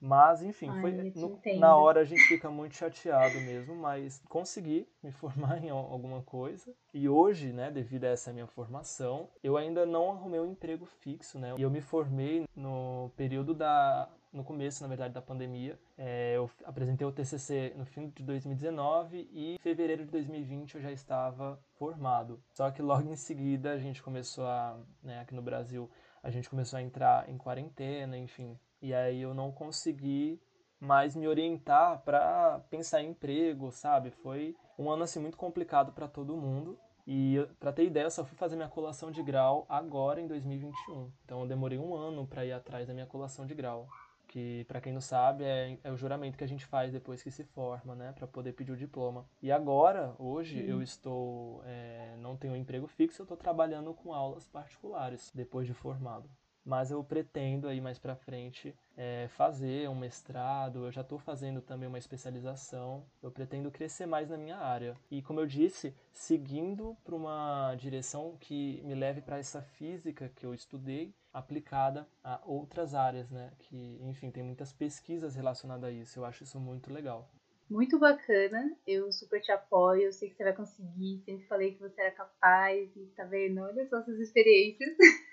Mas, 0.00 0.42
enfim, 0.42 0.68
Ai, 0.70 0.80
foi 0.80 0.92
no, 0.92 1.40
na 1.58 1.76
hora 1.76 2.00
a 2.00 2.04
gente 2.04 2.22
fica 2.22 2.50
muito 2.50 2.74
chateado 2.74 3.38
mesmo, 3.40 3.74
mas 3.74 4.22
consegui 4.28 4.88
me 5.02 5.10
formar 5.12 5.62
em 5.62 5.70
alguma 5.70 6.22
coisa. 6.22 6.72
E 6.94 7.08
hoje, 7.08 7.52
né, 7.52 7.70
devido 7.70 8.04
a 8.04 8.08
essa 8.08 8.32
minha 8.32 8.46
formação, 8.46 9.28
eu 9.42 9.56
ainda 9.56 9.84
não 9.84 10.10
arrumei 10.10 10.40
um 10.40 10.46
emprego 10.46 10.86
fixo, 10.86 11.38
né? 11.38 11.54
E 11.58 11.62
eu 11.62 11.70
me 11.70 11.80
formei 11.80 12.46
no 12.54 13.10
período 13.16 13.54
da 13.54 14.08
no 14.32 14.44
começo, 14.44 14.82
na 14.82 14.88
verdade, 14.88 15.12
da 15.12 15.20
pandemia. 15.20 15.78
É, 15.98 16.34
eu 16.36 16.48
apresentei 16.64 17.06
o 17.06 17.10
TCC 17.10 17.74
no 17.76 17.84
fim 17.84 18.08
de 18.10 18.22
2019 18.22 19.28
e 19.32 19.54
em 19.56 19.58
fevereiro 19.58 20.04
de 20.04 20.10
2020 20.12 20.76
eu 20.76 20.80
já 20.80 20.92
estava 20.92 21.58
formado. 21.74 22.40
Só 22.54 22.70
que 22.70 22.80
logo 22.80 23.10
em 23.10 23.16
seguida 23.16 23.72
a 23.72 23.78
gente 23.78 24.02
começou 24.02 24.46
a, 24.46 24.78
né, 25.02 25.20
aqui 25.20 25.34
no 25.34 25.42
Brasil, 25.42 25.90
a 26.22 26.30
gente 26.30 26.48
começou 26.48 26.78
a 26.78 26.82
entrar 26.82 27.28
em 27.28 27.36
quarentena, 27.36 28.16
enfim. 28.16 28.58
E 28.80 28.94
aí 28.94 29.20
eu 29.20 29.34
não 29.34 29.52
consegui 29.52 30.40
mais 30.78 31.14
me 31.14 31.28
orientar 31.28 32.00
para 32.02 32.60
pensar 32.70 33.02
em 33.02 33.10
emprego, 33.10 33.70
sabe? 33.70 34.10
Foi 34.10 34.56
um 34.78 34.90
ano 34.90 35.02
assim 35.02 35.20
muito 35.20 35.36
complicado 35.36 35.92
para 35.92 36.08
todo 36.08 36.36
mundo. 36.36 36.78
E 37.06 37.46
para 37.58 37.72
ter 37.72 37.84
ideia, 37.84 38.04
eu 38.04 38.10
só 38.10 38.24
fui 38.24 38.36
fazer 38.36 38.56
minha 38.56 38.68
colação 38.68 39.10
de 39.10 39.22
grau 39.22 39.66
agora 39.68 40.20
em 40.20 40.26
2021. 40.26 41.10
Então 41.24 41.40
eu 41.40 41.46
demorei 41.46 41.78
um 41.78 41.94
ano 41.94 42.26
para 42.26 42.44
ir 42.44 42.52
atrás 42.52 42.86
da 42.86 42.94
minha 42.94 43.06
colação 43.06 43.46
de 43.46 43.54
grau 43.54 43.88
que 44.30 44.64
para 44.68 44.80
quem 44.80 44.92
não 44.92 45.00
sabe 45.00 45.42
é, 45.42 45.76
é, 45.82 45.90
o 45.90 45.96
juramento 45.96 46.38
que 46.38 46.44
a 46.44 46.46
gente 46.46 46.64
faz 46.64 46.92
depois 46.92 47.20
que 47.20 47.32
se 47.32 47.42
forma, 47.42 47.96
né, 47.96 48.12
para 48.12 48.28
poder 48.28 48.52
pedir 48.52 48.70
o 48.70 48.76
diploma. 48.76 49.26
E 49.42 49.50
agora, 49.50 50.14
hoje, 50.20 50.64
eu 50.64 50.80
estou 50.80 51.60
é, 51.66 52.14
não 52.18 52.36
tenho 52.36 52.54
um 52.54 52.56
emprego 52.56 52.86
fixo, 52.86 53.20
eu 53.20 53.24
estou 53.24 53.36
trabalhando 53.36 53.92
com 53.92 54.14
aulas 54.14 54.46
particulares 54.46 55.32
depois 55.34 55.66
de 55.66 55.74
formado 55.74 56.30
mas 56.64 56.90
eu 56.90 57.02
pretendo 57.02 57.68
aí 57.68 57.80
mais 57.80 57.98
para 57.98 58.16
frente 58.16 58.74
é, 58.96 59.28
fazer 59.28 59.88
um 59.88 59.94
mestrado. 59.94 60.86
Eu 60.86 60.92
já 60.92 61.00
estou 61.00 61.18
fazendo 61.18 61.60
também 61.60 61.88
uma 61.88 61.98
especialização. 61.98 63.04
Eu 63.22 63.30
pretendo 63.30 63.70
crescer 63.70 64.06
mais 64.06 64.28
na 64.28 64.36
minha 64.36 64.58
área 64.58 64.96
e, 65.10 65.22
como 65.22 65.40
eu 65.40 65.46
disse, 65.46 65.94
seguindo 66.12 66.96
para 67.04 67.14
uma 67.14 67.74
direção 67.76 68.36
que 68.38 68.82
me 68.84 68.94
leve 68.94 69.20
para 69.20 69.38
essa 69.38 69.62
física 69.62 70.30
que 70.34 70.44
eu 70.44 70.54
estudei 70.54 71.14
aplicada 71.32 72.06
a 72.22 72.40
outras 72.44 72.94
áreas, 72.94 73.30
né? 73.30 73.52
Que, 73.58 73.98
enfim, 74.02 74.30
tem 74.30 74.42
muitas 74.42 74.72
pesquisas 74.72 75.34
relacionadas 75.36 75.84
a 75.84 75.92
isso. 75.92 76.18
Eu 76.18 76.24
acho 76.24 76.42
isso 76.42 76.58
muito 76.58 76.92
legal. 76.92 77.30
Muito 77.70 78.00
bacana, 78.00 78.76
eu 78.84 79.12
super 79.12 79.40
te 79.40 79.52
apoio, 79.52 80.02
eu 80.02 80.12
sei 80.12 80.28
que 80.28 80.34
você 80.34 80.42
vai 80.42 80.52
conseguir. 80.52 81.22
Sempre 81.24 81.46
falei 81.46 81.72
que 81.72 81.78
você 81.78 82.00
era 82.00 82.10
capaz, 82.10 82.90
e 82.96 83.06
tá 83.14 83.22
vendo? 83.22 83.60
Olha 83.60 83.88
só 83.88 84.02
suas 84.02 84.18
experiências. 84.18 84.90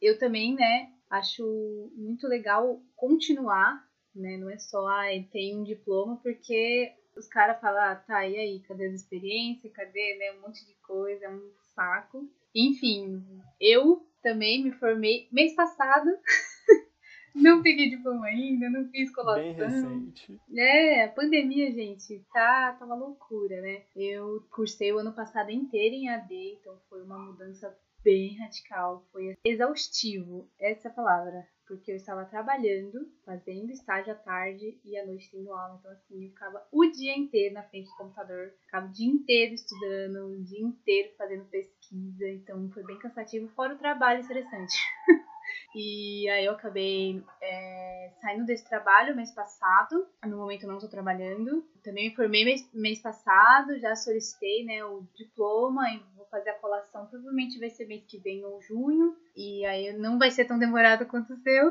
eu 0.00 0.18
também, 0.18 0.54
né, 0.54 0.90
acho 1.10 1.90
muito 1.94 2.26
legal 2.26 2.80
continuar, 2.94 3.84
né? 4.14 4.36
Não 4.36 4.50
é 4.50 4.58
só, 4.58 4.86
ah, 4.86 5.06
tem 5.30 5.56
um 5.56 5.64
diploma, 5.64 6.16
porque 6.22 6.92
os 7.16 7.26
caras 7.26 7.60
falam, 7.60 7.82
ah, 7.82 7.96
tá, 7.96 8.26
e 8.26 8.36
aí, 8.36 8.60
cadê 8.60 8.86
as 8.86 8.94
experiências? 8.94 9.72
Cadê, 9.72 10.16
né, 10.18 10.32
um 10.32 10.42
monte 10.42 10.66
de 10.66 10.74
coisa, 10.86 11.24
é 11.24 11.30
um 11.30 11.50
saco. 11.74 12.28
Enfim, 12.54 13.22
eu 13.60 14.06
também 14.22 14.64
me 14.64 14.72
formei 14.72 15.28
mês 15.30 15.54
passado. 15.54 16.08
não 17.34 17.62
peguei 17.62 17.90
diploma 17.90 18.26
ainda, 18.26 18.68
não 18.70 18.88
fiz 18.90 19.10
colação. 19.14 19.42
Bem 19.42 19.52
recente. 19.52 20.40
É, 20.54 21.04
a 21.04 21.08
pandemia, 21.08 21.70
gente, 21.70 22.24
tá, 22.32 22.74
tá 22.78 22.84
uma 22.84 22.96
loucura, 22.96 23.60
né? 23.60 23.82
Eu 23.94 24.46
cursei 24.50 24.92
o 24.92 24.98
ano 24.98 25.12
passado 25.12 25.50
inteiro 25.50 25.94
em 25.94 26.08
AD, 26.08 26.58
então 26.60 26.78
foi 26.88 27.02
uma 27.02 27.18
mudança 27.18 27.76
bem 28.06 28.38
radical, 28.38 29.04
foi 29.10 29.36
exaustivo, 29.44 30.48
essa 30.60 30.88
palavra, 30.88 31.44
porque 31.66 31.90
eu 31.90 31.96
estava 31.96 32.24
trabalhando, 32.24 33.10
fazendo 33.24 33.72
estágio 33.72 34.12
à 34.12 34.14
tarde 34.14 34.78
e 34.84 34.96
à 34.96 35.04
noite 35.04 35.28
tendo 35.28 35.52
aula, 35.52 35.76
então 35.80 35.90
assim, 35.90 36.22
eu 36.22 36.30
ficava 36.30 36.64
o 36.70 36.86
dia 36.86 37.18
inteiro 37.18 37.54
na 37.54 37.64
frente 37.64 37.90
do 37.90 37.96
computador, 37.96 38.54
ficava 38.64 38.86
o 38.86 38.92
dia 38.92 39.08
inteiro 39.08 39.54
estudando, 39.54 40.24
o 40.28 40.44
dia 40.44 40.62
inteiro 40.62 41.12
fazendo 41.18 41.46
pesquisa, 41.46 42.28
então 42.28 42.70
foi 42.70 42.84
bem 42.84 42.96
cansativo, 43.00 43.48
fora 43.56 43.74
o 43.74 43.78
trabalho 43.78 44.22
interessante. 44.22 44.76
E 45.74 46.28
aí 46.30 46.44
eu 46.44 46.52
acabei 46.52 47.22
é, 47.40 48.12
saindo 48.20 48.46
desse 48.46 48.64
trabalho 48.68 49.14
mês 49.14 49.30
passado. 49.32 50.06
No 50.24 50.38
momento 50.38 50.66
não 50.66 50.76
estou 50.76 50.90
trabalhando. 50.90 51.64
Também 51.84 52.08
me 52.08 52.16
formei 52.16 52.44
mês, 52.44 52.68
mês 52.72 53.00
passado, 53.00 53.78
já 53.78 53.94
solicitei 53.94 54.64
né, 54.64 54.84
o 54.84 55.06
diploma 55.14 55.88
e 55.90 56.02
fazer 56.36 56.50
a 56.50 56.54
colação. 56.58 57.06
Provavelmente 57.06 57.58
vai 57.58 57.70
ser 57.70 57.86
mês 57.86 58.04
que 58.06 58.18
vem 58.18 58.44
ou 58.44 58.60
junho. 58.60 59.16
E 59.34 59.64
aí 59.64 59.92
não 59.96 60.18
vai 60.18 60.30
ser 60.30 60.44
tão 60.44 60.58
demorado 60.58 61.06
quanto 61.06 61.32
o 61.32 61.36
seu. 61.38 61.70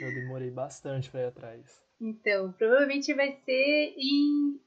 Eu 0.00 0.14
demorei 0.14 0.50
bastante 0.50 1.10
para 1.10 1.20
ir 1.22 1.26
atrás. 1.26 1.82
Então, 2.04 2.50
provavelmente 2.58 3.14
vai 3.14 3.30
ser 3.44 3.94
em, 3.96 4.60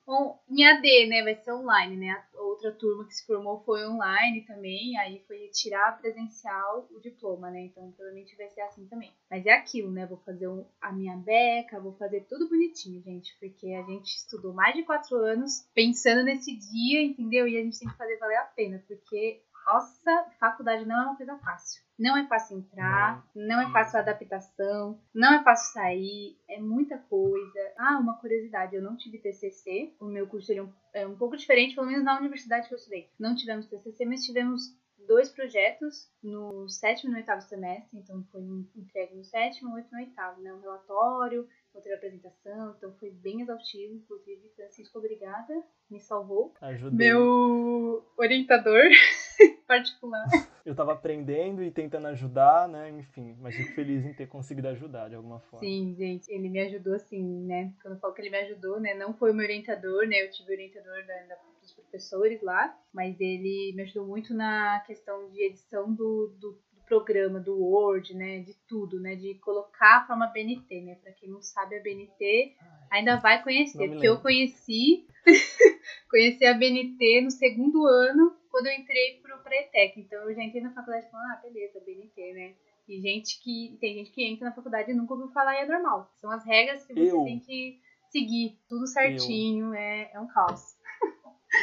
em 0.49 0.65
AD, 0.65 1.05
né? 1.07 1.21
Vai 1.21 1.35
ser 1.35 1.51
online, 1.51 1.97
né? 1.97 2.23
A 2.33 2.41
outra 2.41 2.71
turma 2.71 3.05
que 3.05 3.13
se 3.13 3.25
formou 3.25 3.61
foi 3.65 3.85
online 3.85 4.41
também, 4.43 4.97
aí 4.97 5.21
foi 5.27 5.49
tirar 5.49 5.99
presencial 5.99 6.87
o 6.89 6.99
diploma, 7.01 7.51
né? 7.51 7.65
Então, 7.65 7.91
provavelmente 7.91 8.37
vai 8.37 8.47
ser 8.47 8.61
assim 8.61 8.87
também. 8.87 9.11
Mas 9.29 9.45
é 9.45 9.51
aquilo, 9.51 9.91
né? 9.91 10.05
Vou 10.05 10.17
fazer 10.19 10.47
um, 10.47 10.65
a 10.79 10.93
minha 10.93 11.17
beca, 11.17 11.77
vou 11.77 11.91
fazer 11.97 12.21
tudo 12.21 12.47
bonitinho, 12.47 13.03
gente, 13.03 13.35
porque 13.37 13.73
a 13.73 13.83
gente 13.83 14.15
estudou 14.15 14.53
mais 14.53 14.73
de 14.73 14.83
quatro 14.83 15.17
anos 15.17 15.67
pensando 15.73 16.23
nesse 16.23 16.55
dia, 16.55 17.03
entendeu? 17.03 17.45
E 17.49 17.57
a 17.57 17.61
gente 17.61 17.77
tem 17.77 17.89
que 17.89 17.97
fazer 17.97 18.17
valer 18.17 18.37
a 18.37 18.45
pena, 18.45 18.81
porque 18.87 19.41
nossa, 19.65 20.25
faculdade 20.39 20.85
não 20.85 20.95
é 20.95 21.05
uma 21.05 21.17
coisa 21.17 21.35
fácil. 21.37 21.83
Não 21.97 22.17
é 22.17 22.27
fácil 22.27 22.57
entrar, 22.57 23.25
não, 23.33 23.47
não 23.47 23.61
é 23.61 23.71
fácil 23.71 23.97
a 23.97 24.01
adaptação, 24.01 24.99
não 25.13 25.33
é 25.33 25.43
fácil 25.43 25.73
sair, 25.73 26.37
é 26.47 26.59
muita 26.59 26.97
coisa. 26.97 27.73
Ah, 27.77 27.97
uma 27.97 28.17
curiosidade, 28.19 28.75
eu 28.75 28.81
não 28.81 28.97
tive 28.97 29.17
TCC, 29.17 29.95
o 29.99 30.05
meu 30.05 30.27
curso 30.27 30.51
é 30.51 30.61
um, 30.61 30.73
é 30.93 31.07
um 31.07 31.15
pouco 31.15 31.37
diferente, 31.37 31.73
pelo 31.73 31.87
menos 31.87 32.03
na 32.03 32.19
universidade 32.19 32.67
que 32.67 32.73
eu 32.73 32.77
estudei. 32.77 33.09
Não 33.17 33.35
tivemos 33.35 33.65
TCC, 33.65 34.05
mas 34.05 34.25
tivemos 34.25 34.75
dois 35.07 35.29
projetos 35.29 36.11
no 36.21 36.67
sétimo 36.67 37.09
e 37.09 37.11
no 37.13 37.17
oitavo 37.17 37.41
semestre, 37.41 37.97
então 37.97 38.23
foi 38.31 38.41
entregue 38.75 39.15
no 39.15 39.23
sétimo, 39.23 39.73
oito 39.75 39.89
no 39.91 39.99
oitavo, 39.99 40.41
né? 40.41 40.53
Um 40.53 40.61
relatório, 40.61 41.47
outra 41.73 41.95
apresentação, 41.95 42.75
então 42.77 42.93
foi 42.95 43.11
bem 43.11 43.41
exaustivo, 43.41 43.95
inclusive 43.95 44.51
Francisco, 44.55 44.97
obrigada, 44.97 45.63
me 45.89 45.99
salvou. 45.99 46.53
Ajudei. 46.61 47.09
Meu 47.09 48.05
orientador 48.17 48.83
particular. 49.65 50.25
Eu 50.65 50.75
tava 50.75 50.93
aprendendo 50.93 51.63
e 51.63 51.71
tentando 51.71 52.07
ajudar, 52.07 52.67
né? 52.67 52.89
Enfim, 52.89 53.35
mas 53.39 53.55
fico 53.55 53.73
feliz 53.73 54.05
em 54.05 54.13
ter 54.13 54.27
conseguido 54.27 54.67
ajudar 54.69 55.09
de 55.09 55.15
alguma 55.15 55.39
forma. 55.39 55.59
Sim, 55.59 55.95
gente, 55.97 56.31
ele 56.31 56.49
me 56.49 56.59
ajudou 56.61 56.95
assim, 56.95 57.23
né? 57.45 57.73
Quando 57.81 57.95
eu 57.95 57.99
falo 57.99 58.13
que 58.13 58.21
ele 58.21 58.29
me 58.29 58.37
ajudou, 58.39 58.79
né? 58.79 58.93
Não 58.93 59.13
foi 59.13 59.31
o 59.31 59.33
meu 59.33 59.45
orientador, 59.45 60.07
né? 60.07 60.23
Eu 60.23 60.31
tive 60.31 60.53
orientador 60.53 61.05
da, 61.05 61.13
da, 61.27 61.35
dos 61.61 61.73
professores 61.73 62.41
lá, 62.41 62.75
mas 62.93 63.19
ele 63.19 63.73
me 63.75 63.83
ajudou 63.83 64.07
muito 64.07 64.33
na 64.33 64.79
questão 64.87 65.29
de 65.29 65.43
edição 65.43 65.93
do, 65.93 66.35
do 66.39 66.59
programa, 66.85 67.39
do 67.39 67.57
Word, 67.57 68.13
né, 68.15 68.39
de 68.39 68.53
tudo, 68.67 68.99
né, 68.99 69.15
de 69.15 69.33
colocar 69.35 69.97
a 69.97 70.07
forma 70.07 70.27
BNT, 70.27 70.81
né, 70.81 70.95
para 70.95 71.11
quem 71.13 71.29
não 71.29 71.41
sabe 71.41 71.77
a 71.77 71.81
BNT 71.81 72.55
ainda 72.91 73.17
vai 73.17 73.43
conhecer, 73.43 73.89
porque 73.89 74.07
eu 74.07 74.19
conheci, 74.19 75.07
conheci 76.15 76.45
a 76.45 76.53
BNT 76.53 77.21
no 77.23 77.31
segundo 77.31 77.85
ano 77.85 78.33
quando 78.49 78.67
eu 78.67 78.73
entrei 78.73 79.19
pro 79.21 79.43
Pretec, 79.43 79.99
então 79.99 80.29
eu 80.29 80.33
já 80.33 80.41
entrei 80.41 80.63
na 80.63 80.73
faculdade 80.73 81.11
falando, 81.11 81.31
ah, 81.31 81.41
beleza, 81.43 81.83
BNT, 81.85 82.33
né, 82.33 82.55
e 82.87 83.01
gente 83.01 83.37
que, 83.43 83.77
tem 83.81 83.95
gente 83.95 84.11
que 84.11 84.23
entra 84.23 84.47
na 84.47 84.55
faculdade 84.55 84.91
e 84.91 84.93
nunca 84.93 85.13
ouviu 85.13 85.27
falar 85.29 85.55
e 85.55 85.63
é 85.63 85.65
normal, 85.65 86.09
são 86.15 86.31
as 86.31 86.45
regras 86.45 86.85
que 86.85 86.93
você 86.93 87.11
eu. 87.11 87.25
tem 87.25 87.39
que 87.39 87.81
seguir, 88.09 88.57
tudo 88.69 88.87
certinho, 88.87 89.73
é, 89.73 90.09
é 90.13 90.19
um 90.21 90.27
caos. 90.27 90.77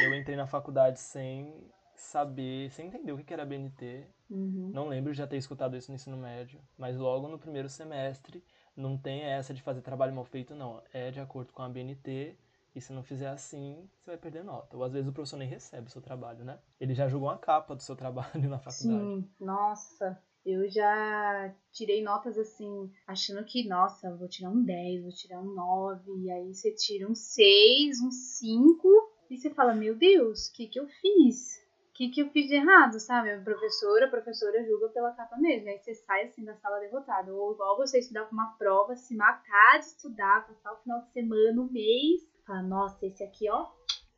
Eu 0.03 0.13
entrei 0.13 0.35
na 0.35 0.45
faculdade 0.45 0.99
sem 0.99 1.71
saber, 1.95 2.69
sem 2.71 2.87
entender 2.87 3.11
o 3.11 3.23
que 3.23 3.33
era 3.33 3.45
BNT. 3.45 4.07
Uhum. 4.29 4.71
Não 4.73 4.87
lembro 4.87 5.11
de 5.11 5.17
já 5.17 5.27
ter 5.27 5.37
escutado 5.37 5.75
isso 5.75 5.91
no 5.91 5.95
ensino 5.95 6.17
médio, 6.17 6.59
mas 6.77 6.97
logo 6.97 7.27
no 7.27 7.39
primeiro 7.39 7.69
semestre 7.69 8.43
não 8.75 8.97
tem 8.97 9.21
essa 9.21 9.53
de 9.53 9.61
fazer 9.61 9.81
trabalho 9.81 10.13
mal 10.13 10.25
feito, 10.25 10.55
não. 10.55 10.81
É 10.91 11.11
de 11.11 11.19
acordo 11.19 11.53
com 11.53 11.61
a 11.61 11.69
BNT 11.69 12.35
E 12.75 12.81
se 12.81 12.91
não 12.91 13.03
fizer 13.03 13.27
assim, 13.27 13.87
você 13.99 14.11
vai 14.11 14.17
perder 14.17 14.43
nota. 14.43 14.75
Ou 14.75 14.83
às 14.83 14.93
vezes 14.93 15.07
o 15.07 15.13
professor 15.13 15.37
nem 15.37 15.47
recebe 15.47 15.87
o 15.87 15.91
seu 15.91 16.01
trabalho, 16.01 16.43
né? 16.43 16.59
Ele 16.79 16.93
já 16.93 17.07
jogou 17.07 17.29
uma 17.29 17.37
capa 17.37 17.75
do 17.75 17.83
seu 17.83 17.95
trabalho 17.95 18.31
na 18.49 18.57
faculdade. 18.57 18.75
Sim, 18.81 19.29
nossa. 19.39 20.19
Eu 20.45 20.69
já 20.69 21.53
tirei 21.71 22.03
notas 22.03 22.37
assim, 22.37 22.91
achando 23.07 23.45
que, 23.45 23.67
nossa, 23.67 24.13
vou 24.15 24.27
tirar 24.27 24.49
um 24.49 24.61
10, 24.61 25.03
vou 25.03 25.11
tirar 25.11 25.39
um 25.39 25.53
9, 25.53 26.11
e 26.17 26.31
aí 26.31 26.53
você 26.53 26.73
tira 26.73 27.09
um 27.09 27.15
6, 27.15 28.01
um 28.01 28.11
5, 28.11 29.13
e 29.29 29.37
você 29.37 29.49
fala, 29.49 29.73
meu 29.73 29.95
Deus, 29.95 30.47
o 30.47 30.53
que, 30.53 30.67
que 30.67 30.79
eu 30.79 30.87
fiz? 30.87 31.63
O 31.89 31.93
que, 31.93 32.09
que 32.09 32.21
eu 32.21 32.29
fiz 32.31 32.47
de 32.47 32.55
errado, 32.55 32.99
sabe? 32.99 33.31
A 33.31 33.39
professora, 33.39 34.07
a 34.07 34.09
professora 34.09 34.65
julga 34.65 34.89
pela 34.89 35.13
capa 35.13 35.37
mesmo. 35.37 35.69
Aí 35.69 35.77
você 35.77 35.93
sai 35.93 36.23
assim 36.23 36.43
da 36.43 36.55
sala 36.55 36.79
derrotado. 36.79 37.37
Ou 37.37 37.53
igual 37.53 37.77
você 37.77 37.99
estudar 37.99 38.25
para 38.25 38.33
uma 38.33 38.51
prova, 38.57 38.95
se 38.95 39.15
matar 39.15 39.77
de 39.79 39.85
estudar, 39.85 40.47
passar 40.47 40.73
o 40.73 40.81
final 40.81 41.01
de 41.01 41.11
semana, 41.11 41.61
um 41.61 41.71
mês. 41.71 42.32
Fala, 42.45 42.61
nossa, 42.61 43.05
esse 43.05 43.23
aqui, 43.23 43.49
ó, 43.49 43.67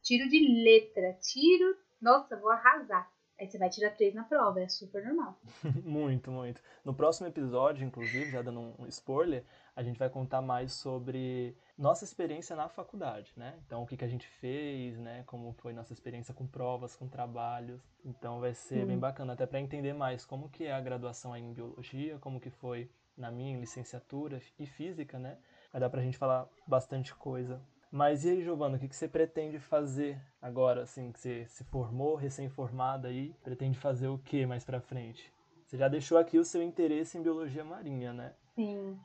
tiro 0.01 0.27
de 0.27 0.39
letra, 0.63 1.13
tiro, 1.21 1.77
nossa, 2.01 2.35
vou 2.35 2.49
arrasar. 2.49 3.07
Aí 3.39 3.47
você 3.47 3.57
vai 3.57 3.69
tirar 3.69 3.91
três 3.91 4.15
na 4.15 4.23
prova, 4.23 4.61
é 4.61 4.67
super 4.67 5.03
normal. 5.05 5.37
muito, 5.83 6.31
muito. 6.31 6.59
No 6.83 6.95
próximo 6.95 7.27
episódio, 7.27 7.85
inclusive, 7.85 8.31
já 8.31 8.41
dando 8.41 8.73
um 8.79 8.87
spoiler, 8.87 9.43
a 9.75 9.83
gente 9.83 9.99
vai 9.99 10.09
contar 10.09 10.41
mais 10.41 10.73
sobre 10.73 11.55
nossa 11.77 12.03
experiência 12.03 12.55
na 12.55 12.67
faculdade, 12.67 13.31
né? 13.35 13.59
Então, 13.65 13.83
o 13.83 13.85
que, 13.85 13.97
que 13.97 14.05
a 14.05 14.07
gente 14.07 14.27
fez, 14.27 14.97
né? 14.97 15.23
Como 15.27 15.53
foi 15.59 15.73
nossa 15.73 15.93
experiência 15.93 16.33
com 16.33 16.47
provas, 16.47 16.95
com 16.95 17.07
trabalhos. 17.07 17.81
Então, 18.03 18.39
vai 18.39 18.55
ser 18.55 18.79
Sim. 18.79 18.87
bem 18.87 18.97
bacana, 18.97 19.33
até 19.33 19.45
para 19.45 19.59
entender 19.59 19.93
mais 19.93 20.25
como 20.25 20.49
que 20.49 20.63
é 20.63 20.71
a 20.71 20.81
graduação 20.81 21.35
em 21.35 21.53
biologia, 21.53 22.17
como 22.19 22.39
que 22.39 22.49
foi 22.49 22.89
na 23.15 23.29
minha 23.29 23.59
licenciatura 23.59 24.41
e 24.57 24.65
física, 24.65 25.19
né? 25.19 25.37
Vai 25.71 25.81
dar 25.81 25.89
pra 25.89 26.01
gente 26.01 26.17
falar 26.17 26.47
bastante 26.65 27.13
coisa 27.13 27.61
mas 27.91 28.25
e 28.25 28.29
aí, 28.29 28.43
Giovana, 28.43 28.77
o 28.77 28.79
que, 28.79 28.93
você 28.93 29.07
pretende 29.07 29.59
fazer 29.59 30.19
agora, 30.41 30.83
assim, 30.83 31.11
que 31.11 31.19
você 31.19 31.45
se 31.47 31.63
formou, 31.65 32.15
recém-formada 32.15 33.07
aí? 33.07 33.33
Pretende 33.43 33.77
fazer 33.77 34.07
o 34.07 34.17
que 34.17 34.45
mais 34.45 34.63
pra 34.63 34.81
frente? 34.81 35.31
Você 35.65 35.77
já 35.77 35.87
deixou 35.87 36.17
aqui 36.17 36.37
o 36.37 36.43
seu 36.43 36.61
interesse 36.61 37.17
em 37.17 37.23
biologia 37.23 37.63
marinha, 37.63 38.13
né? 38.13 38.33
Sim. 38.55 38.97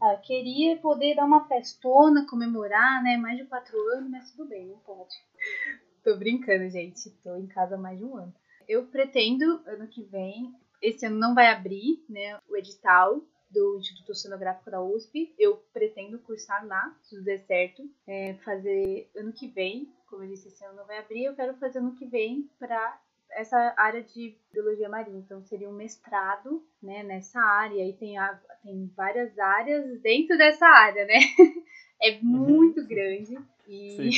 Ah, 0.00 0.16
queria 0.16 0.76
poder 0.76 1.14
dar 1.14 1.24
uma 1.24 1.46
festona, 1.46 2.26
comemorar, 2.28 3.02
né? 3.02 3.16
Mais 3.16 3.38
de 3.38 3.44
quatro 3.44 3.76
anos, 3.94 4.10
mas 4.10 4.30
tudo 4.30 4.48
bem, 4.48 4.66
não 4.66 4.78
pode. 4.78 5.14
Tô 6.04 6.16
brincando, 6.16 6.68
gente. 6.68 7.10
Tô 7.22 7.36
em 7.36 7.46
casa 7.46 7.76
há 7.76 7.78
mais 7.78 7.98
de 7.98 8.04
um 8.04 8.16
ano. 8.16 8.34
Eu 8.68 8.86
pretendo, 8.86 9.62
ano 9.66 9.88
que 9.88 10.02
vem, 10.02 10.54
esse 10.80 11.06
ano 11.06 11.18
não 11.18 11.34
vai 11.34 11.48
abrir, 11.48 12.04
né? 12.08 12.38
O 12.48 12.56
edital 12.56 13.22
do 13.54 13.78
Instituto 13.78 14.10
Oceanográfico 14.10 14.70
da 14.70 14.82
USP. 14.82 15.32
Eu 15.38 15.56
pretendo 15.72 16.18
cursar 16.18 16.66
lá, 16.66 16.94
se 17.02 17.10
tudo 17.10 17.24
der 17.24 17.38
certo, 17.46 17.88
é, 18.06 18.34
fazer 18.44 19.08
ano 19.16 19.32
que 19.32 19.46
vem, 19.48 19.88
como 20.06 20.24
eu 20.24 20.28
disse, 20.28 20.48
esse 20.48 20.64
ano 20.64 20.76
não 20.76 20.86
vai 20.86 20.98
abrir, 20.98 21.24
eu 21.24 21.34
quero 21.34 21.54
fazer 21.54 21.78
ano 21.78 21.94
que 21.94 22.04
vem 22.04 22.50
para 22.58 23.00
essa 23.30 23.74
área 23.76 24.02
de 24.02 24.36
biologia 24.52 24.88
marinha. 24.88 25.18
Então 25.18 25.42
seria 25.44 25.68
um 25.68 25.72
mestrado, 25.72 26.64
né, 26.82 27.02
nessa 27.02 27.40
área. 27.40 27.86
E 27.86 27.92
tem, 27.94 28.18
a, 28.18 28.38
tem 28.62 28.90
várias 28.96 29.38
áreas 29.38 30.00
dentro 30.00 30.36
dessa 30.36 30.66
área, 30.66 31.04
né? 31.06 31.18
é 32.02 32.18
muito 32.20 32.80
uhum. 32.80 32.86
grande 32.86 33.38
e 33.66 34.10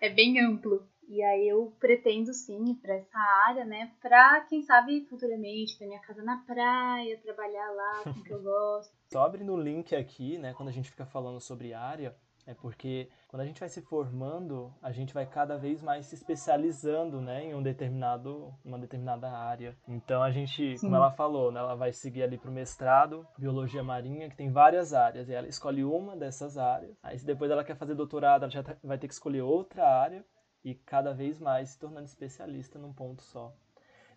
é. 0.00 0.06
é 0.08 0.10
bem 0.10 0.40
amplo. 0.40 0.86
E 1.08 1.22
aí 1.22 1.48
eu 1.48 1.74
pretendo 1.80 2.34
sim 2.34 2.70
ir 2.70 2.74
para 2.74 2.94
essa 2.94 3.18
área, 3.46 3.64
né? 3.64 3.90
Pra, 4.00 4.42
quem 4.42 4.62
sabe, 4.62 5.06
futuramente 5.08 5.78
ter 5.78 5.86
minha 5.86 6.00
casa 6.00 6.22
na 6.22 6.36
praia, 6.44 7.18
trabalhar 7.22 7.70
lá 7.70 8.02
com 8.04 8.10
o 8.10 8.22
que 8.22 8.30
eu 8.30 8.42
gosto. 8.44 8.92
Só 9.10 9.24
abrindo 9.24 9.54
o 9.54 9.60
link 9.60 9.96
aqui, 9.96 10.36
né? 10.36 10.52
Quando 10.52 10.68
a 10.68 10.72
gente 10.72 10.90
fica 10.90 11.06
falando 11.06 11.40
sobre 11.40 11.72
área, 11.72 12.14
é 12.48 12.54
porque 12.54 13.10
quando 13.28 13.42
a 13.42 13.44
gente 13.44 13.60
vai 13.60 13.68
se 13.68 13.82
formando, 13.82 14.72
a 14.82 14.90
gente 14.90 15.12
vai 15.12 15.26
cada 15.26 15.58
vez 15.58 15.82
mais 15.82 16.06
se 16.06 16.14
especializando, 16.14 17.20
né, 17.20 17.44
em 17.44 17.54
um 17.54 17.62
determinado, 17.62 18.54
uma 18.64 18.78
determinada 18.78 19.30
área. 19.30 19.76
Então 19.86 20.22
a 20.22 20.30
gente, 20.30 20.78
Sim. 20.78 20.86
como 20.86 20.96
ela 20.96 21.10
falou, 21.10 21.52
né, 21.52 21.60
ela 21.60 21.74
vai 21.74 21.92
seguir 21.92 22.22
ali 22.22 22.38
para 22.38 22.50
o 22.50 22.52
mestrado, 22.52 23.26
biologia 23.38 23.82
marinha, 23.82 24.30
que 24.30 24.36
tem 24.36 24.50
várias 24.50 24.94
áreas, 24.94 25.28
e 25.28 25.34
ela 25.34 25.46
escolhe 25.46 25.84
uma 25.84 26.16
dessas 26.16 26.56
áreas. 26.56 26.96
Aí 27.02 27.18
se 27.18 27.26
depois 27.26 27.50
ela 27.50 27.62
quer 27.62 27.76
fazer 27.76 27.94
doutorado, 27.94 28.44
ela 28.44 28.50
já 28.50 28.62
tá, 28.62 28.74
vai 28.82 28.96
ter 28.96 29.08
que 29.08 29.14
escolher 29.14 29.42
outra 29.42 29.86
área 29.86 30.24
e 30.68 30.74
cada 30.74 31.14
vez 31.14 31.38
mais 31.38 31.70
se 31.70 31.78
tornando 31.78 32.04
especialista 32.04 32.78
num 32.78 32.92
ponto 32.92 33.22
só. 33.22 33.54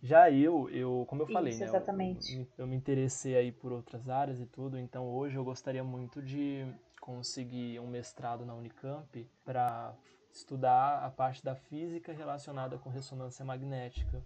Já 0.04 0.30
eu, 0.30 0.70
eu 0.70 1.06
como 1.08 1.22
eu 1.22 1.26
Isso, 1.26 1.34
falei, 1.34 1.56
né, 1.56 1.66
exatamente. 1.66 2.40
Eu, 2.40 2.48
eu, 2.58 2.68
me 2.68 2.76
interessei 2.76 3.36
aí 3.38 3.52
por 3.52 3.72
outras 3.72 4.10
áreas 4.10 4.42
e 4.42 4.46
tudo, 4.46 4.78
então 4.78 5.08
hoje 5.08 5.38
eu 5.38 5.44
gostaria 5.44 5.84
muito 5.84 6.22
de 6.22 6.66
conseguir 7.00 7.80
um 7.80 7.88
mestrado 7.88 8.46
na 8.46 8.54
Unicamp 8.54 9.26
para 9.46 9.94
estudar 10.34 11.06
a 11.06 11.10
parte 11.10 11.44
da 11.44 11.56
física 11.56 12.12
relacionada 12.12 12.78
com 12.78 12.90
ressonância 12.90 13.46
magnética. 13.46 14.22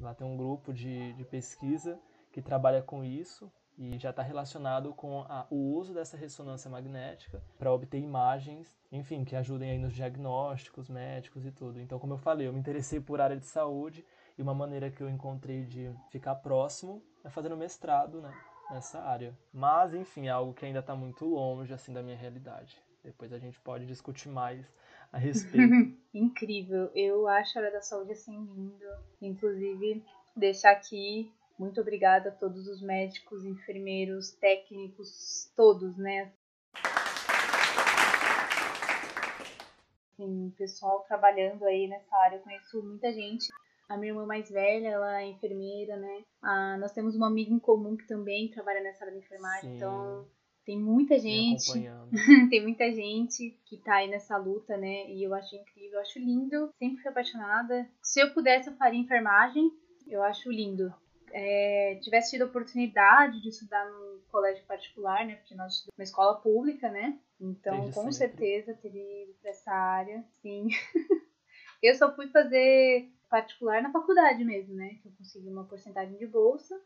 Lá 0.00 0.14
tem 0.14 0.26
um 0.26 0.36
grupo 0.36 0.72
de, 0.72 1.12
de 1.14 1.24
pesquisa 1.24 1.98
que 2.32 2.42
trabalha 2.42 2.82
com 2.82 3.04
isso 3.04 3.50
e 3.80 3.96
já 3.98 4.10
está 4.10 4.22
relacionado 4.22 4.92
com 4.92 5.22
a, 5.22 5.46
o 5.48 5.56
uso 5.74 5.94
dessa 5.94 6.14
ressonância 6.14 6.70
magnética 6.70 7.42
para 7.58 7.72
obter 7.72 7.98
imagens, 7.98 8.78
enfim, 8.92 9.24
que 9.24 9.34
ajudem 9.34 9.70
aí 9.70 9.78
nos 9.78 9.94
diagnósticos 9.94 10.90
médicos 10.90 11.46
e 11.46 11.50
tudo. 11.50 11.80
Então, 11.80 11.98
como 11.98 12.12
eu 12.12 12.18
falei, 12.18 12.46
eu 12.46 12.52
me 12.52 12.60
interessei 12.60 13.00
por 13.00 13.22
área 13.22 13.38
de 13.38 13.46
saúde 13.46 14.04
e 14.36 14.42
uma 14.42 14.52
maneira 14.52 14.90
que 14.90 15.02
eu 15.02 15.08
encontrei 15.08 15.64
de 15.64 15.90
ficar 16.10 16.34
próximo 16.34 17.02
é 17.24 17.30
fazendo 17.30 17.56
mestrado, 17.56 18.20
né, 18.20 18.30
nessa 18.70 19.00
área. 19.00 19.34
Mas, 19.50 19.94
enfim, 19.94 20.26
é 20.26 20.30
algo 20.30 20.52
que 20.52 20.66
ainda 20.66 20.80
está 20.80 20.94
muito 20.94 21.24
longe 21.24 21.72
assim 21.72 21.90
da 21.90 22.02
minha 22.02 22.16
realidade. 22.16 22.76
Depois 23.02 23.32
a 23.32 23.38
gente 23.38 23.58
pode 23.60 23.86
discutir 23.86 24.28
mais 24.28 24.70
a 25.10 25.16
respeito. 25.16 25.96
Incrível. 26.12 26.90
Eu 26.94 27.26
acho 27.26 27.58
a 27.58 27.62
área 27.62 27.72
da 27.72 27.80
saúde 27.80 28.12
assim 28.12 28.44
lindo. 28.44 28.84
Inclusive, 29.22 30.04
deixar 30.36 30.72
aqui 30.72 31.32
muito 31.60 31.78
obrigada 31.78 32.30
a 32.30 32.32
todos 32.32 32.66
os 32.66 32.80
médicos, 32.80 33.44
enfermeiros, 33.44 34.30
técnicos, 34.30 35.52
todos, 35.54 35.94
né? 35.98 36.32
Assim, 40.14 40.54
pessoal 40.56 41.04
trabalhando 41.06 41.62
aí 41.66 41.86
nessa 41.86 42.16
área, 42.16 42.36
eu 42.36 42.42
conheço 42.42 42.82
muita 42.82 43.12
gente. 43.12 43.48
A 43.90 43.98
minha 43.98 44.12
irmã 44.12 44.24
mais 44.24 44.48
velha, 44.48 44.88
ela 44.88 45.20
é 45.20 45.26
enfermeira, 45.26 45.96
né? 45.98 46.22
Ah, 46.40 46.78
nós 46.78 46.92
temos 46.92 47.14
uma 47.14 47.26
amiga 47.26 47.52
em 47.52 47.58
comum 47.58 47.94
que 47.94 48.06
também 48.06 48.50
trabalha 48.50 48.80
nessa 48.80 49.04
área 49.04 49.18
de 49.18 49.22
enfermagem, 49.22 49.70
Sim. 49.70 49.76
então 49.76 50.26
tem 50.64 50.80
muita 50.80 51.18
gente, 51.18 51.72
tem 52.48 52.62
muita 52.62 52.90
gente 52.90 53.50
que 53.66 53.76
tá 53.76 53.96
aí 53.96 54.08
nessa 54.08 54.38
luta, 54.38 54.78
né? 54.78 55.10
E 55.10 55.22
eu 55.22 55.34
acho 55.34 55.54
incrível, 55.56 55.94
eu 55.94 56.00
acho 56.00 56.18
lindo, 56.18 56.72
sempre 56.78 57.02
fui 57.02 57.10
apaixonada. 57.10 57.86
Se 58.00 58.18
eu 58.18 58.32
pudesse, 58.32 58.70
eu 58.70 58.76
faria 58.76 58.98
enfermagem, 58.98 59.70
eu 60.08 60.22
acho 60.22 60.50
lindo 60.50 60.90
é, 61.32 61.98
tivesse 62.02 62.30
tido 62.30 62.42
a 62.42 62.46
oportunidade 62.46 63.40
de 63.40 63.48
estudar 63.48 63.84
num 63.90 64.20
colégio 64.30 64.64
particular, 64.64 65.26
né? 65.26 65.36
Porque 65.36 65.54
nós 65.54 65.74
estudamos 65.74 65.98
uma 65.98 66.04
escola 66.04 66.34
pública, 66.40 66.90
né? 66.90 67.18
Então, 67.40 67.80
Desde 67.80 67.94
com 67.94 68.12
sempre. 68.12 68.36
certeza, 68.36 68.74
teria 68.74 69.24
ido 69.24 69.34
para 69.40 69.50
essa 69.50 69.72
área, 69.72 70.24
sim. 70.42 70.68
eu 71.82 71.94
só 71.94 72.14
fui 72.14 72.28
fazer 72.28 73.08
particular 73.28 73.82
na 73.82 73.92
faculdade 73.92 74.44
mesmo, 74.44 74.74
né? 74.74 74.98
Que 75.02 75.08
eu 75.08 75.12
consegui 75.16 75.48
uma 75.48 75.64
porcentagem 75.64 76.16
de 76.16 76.26
bolsa 76.26 76.78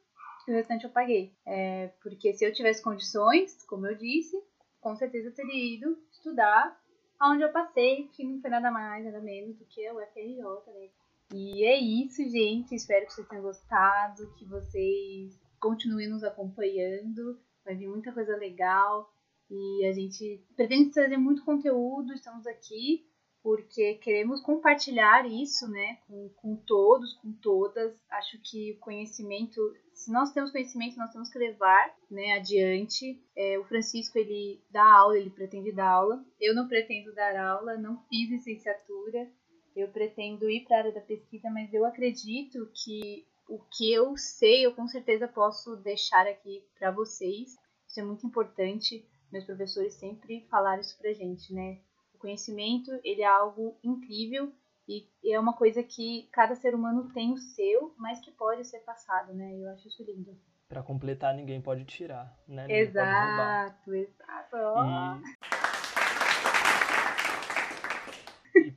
e 0.46 0.52
o 0.52 0.54
restante 0.54 0.84
eu 0.84 0.90
paguei. 0.90 1.32
É, 1.46 1.88
porque 2.02 2.32
se 2.34 2.44
eu 2.44 2.52
tivesse 2.52 2.82
condições, 2.82 3.64
como 3.64 3.86
eu 3.86 3.94
disse, 3.94 4.40
com 4.80 4.94
certeza 4.94 5.28
eu 5.28 5.34
teria 5.34 5.76
ido 5.76 5.98
estudar 6.12 6.78
onde 7.20 7.42
eu 7.42 7.52
passei, 7.52 8.08
que 8.08 8.24
não 8.24 8.40
foi 8.40 8.50
nada 8.50 8.70
mais, 8.70 9.04
nada 9.04 9.20
menos 9.20 9.56
do 9.56 9.64
que 9.64 9.86
a 9.86 9.94
UFRJ, 9.94 10.42
né? 10.74 10.88
E 11.36 11.64
é 11.64 11.76
isso, 11.76 12.22
gente. 12.30 12.76
Espero 12.76 13.06
que 13.06 13.12
vocês 13.12 13.26
tenham 13.26 13.42
gostado, 13.42 14.32
que 14.38 14.44
vocês 14.44 15.36
continuem 15.58 16.08
nos 16.08 16.22
acompanhando. 16.22 17.40
Vai 17.64 17.74
vir 17.74 17.88
muita 17.88 18.12
coisa 18.12 18.36
legal. 18.36 19.12
E 19.50 19.84
a 19.84 19.92
gente 19.92 20.46
pretende 20.54 20.92
trazer 20.92 21.16
muito 21.16 21.44
conteúdo. 21.44 22.12
Estamos 22.12 22.46
aqui 22.46 23.04
porque 23.42 23.96
queremos 23.96 24.40
compartilhar 24.40 25.28
isso, 25.28 25.68
né, 25.68 25.98
com, 26.06 26.30
com 26.36 26.56
todos, 26.56 27.12
com 27.14 27.32
todas. 27.32 27.94
Acho 28.08 28.40
que 28.40 28.72
o 28.72 28.78
conhecimento, 28.78 29.60
se 29.92 30.10
nós 30.12 30.32
temos 30.32 30.52
conhecimento, 30.52 30.96
nós 30.96 31.12
temos 31.12 31.28
que 31.28 31.38
levar, 31.38 31.94
né, 32.10 32.34
adiante. 32.34 33.20
É, 33.36 33.58
o 33.58 33.64
Francisco, 33.64 34.16
ele 34.16 34.62
dá 34.70 34.84
aula, 34.84 35.18
ele 35.18 35.30
pretende 35.30 35.72
dar 35.72 35.90
aula. 35.90 36.24
Eu 36.40 36.54
não 36.54 36.68
pretendo 36.68 37.12
dar 37.12 37.36
aula, 37.36 37.76
não 37.76 38.00
fiz 38.08 38.30
licenciatura. 38.30 39.28
Eu 39.74 39.88
pretendo 39.88 40.48
ir 40.48 40.64
para 40.64 40.76
a 40.76 40.80
área 40.80 40.92
da 40.92 41.00
pesquisa, 41.00 41.50
mas 41.50 41.72
eu 41.72 41.84
acredito 41.84 42.70
que 42.72 43.26
o 43.48 43.58
que 43.58 43.92
eu 43.92 44.16
sei, 44.16 44.64
eu 44.64 44.74
com 44.74 44.86
certeza 44.86 45.28
posso 45.28 45.76
deixar 45.76 46.26
aqui 46.26 46.64
para 46.78 46.90
vocês. 46.90 47.56
Isso 47.86 48.00
é 48.00 48.02
muito 48.02 48.26
importante. 48.26 49.06
Meus 49.30 49.44
professores 49.44 49.94
sempre 49.94 50.46
falaram 50.50 50.80
isso 50.80 50.96
pra 50.98 51.12
gente, 51.12 51.52
né? 51.52 51.80
O 52.14 52.18
conhecimento, 52.18 52.90
ele 53.02 53.22
é 53.22 53.26
algo 53.26 53.76
incrível 53.82 54.52
e 54.86 55.08
é 55.24 55.40
uma 55.40 55.56
coisa 55.56 55.82
que 55.82 56.28
cada 56.32 56.54
ser 56.54 56.74
humano 56.74 57.10
tem 57.12 57.32
o 57.32 57.38
seu, 57.38 57.94
mas 57.98 58.20
que 58.20 58.30
pode 58.30 58.64
ser 58.64 58.80
passado, 58.80 59.32
né? 59.34 59.58
Eu 59.58 59.70
acho 59.70 59.88
isso 59.88 60.02
lindo. 60.04 60.38
Para 60.68 60.82
completar, 60.82 61.34
ninguém 61.34 61.60
pode 61.60 61.84
tirar, 61.84 62.36
né? 62.46 62.62
Ninguém 62.62 62.78
exato, 62.78 63.94
exato. 63.94 64.56
E... 64.56 65.53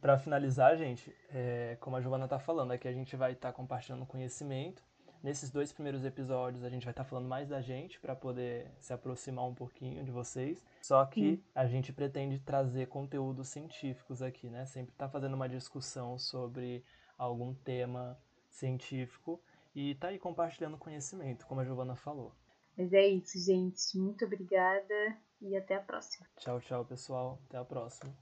Para 0.07 0.17
finalizar, 0.17 0.77
gente, 0.77 1.13
é, 1.33 1.75
como 1.81 1.97
a 1.97 1.99
Giovana 1.99 2.29
tá 2.29 2.39
falando, 2.39 2.71
aqui 2.71 2.87
a 2.87 2.93
gente 2.93 3.13
vai 3.17 3.33
estar 3.33 3.49
tá 3.49 3.53
compartilhando 3.53 4.05
conhecimento. 4.05 4.81
Nesses 5.21 5.51
dois 5.51 5.73
primeiros 5.73 6.05
episódios 6.05 6.63
a 6.63 6.69
gente 6.69 6.85
vai 6.85 6.93
estar 6.93 7.03
tá 7.03 7.09
falando 7.09 7.27
mais 7.27 7.49
da 7.49 7.59
gente 7.59 7.99
para 7.99 8.15
poder 8.15 8.71
se 8.79 8.93
aproximar 8.93 9.45
um 9.45 9.53
pouquinho 9.53 10.01
de 10.05 10.09
vocês. 10.09 10.63
Só 10.81 11.05
que 11.05 11.43
a 11.53 11.67
gente 11.67 11.91
pretende 11.91 12.39
trazer 12.39 12.87
conteúdos 12.87 13.49
científicos 13.49 14.21
aqui, 14.21 14.49
né? 14.49 14.65
Sempre 14.65 14.95
tá 14.95 15.09
fazendo 15.09 15.33
uma 15.33 15.49
discussão 15.49 16.17
sobre 16.17 16.85
algum 17.17 17.53
tema 17.53 18.17
científico 18.49 19.41
e 19.75 19.93
tá 19.95 20.07
aí 20.07 20.17
compartilhando 20.17 20.77
conhecimento, 20.77 21.45
como 21.45 21.59
a 21.59 21.65
Giovana 21.65 21.97
falou. 21.97 22.31
Mas 22.77 22.93
é 22.93 23.05
isso, 23.05 23.37
gente. 23.37 23.97
Muito 23.97 24.23
obrigada 24.23 25.17
e 25.41 25.57
até 25.57 25.75
a 25.75 25.81
próxima. 25.81 26.25
Tchau, 26.37 26.61
tchau, 26.61 26.85
pessoal. 26.85 27.41
Até 27.49 27.57
a 27.57 27.65
próxima. 27.65 28.15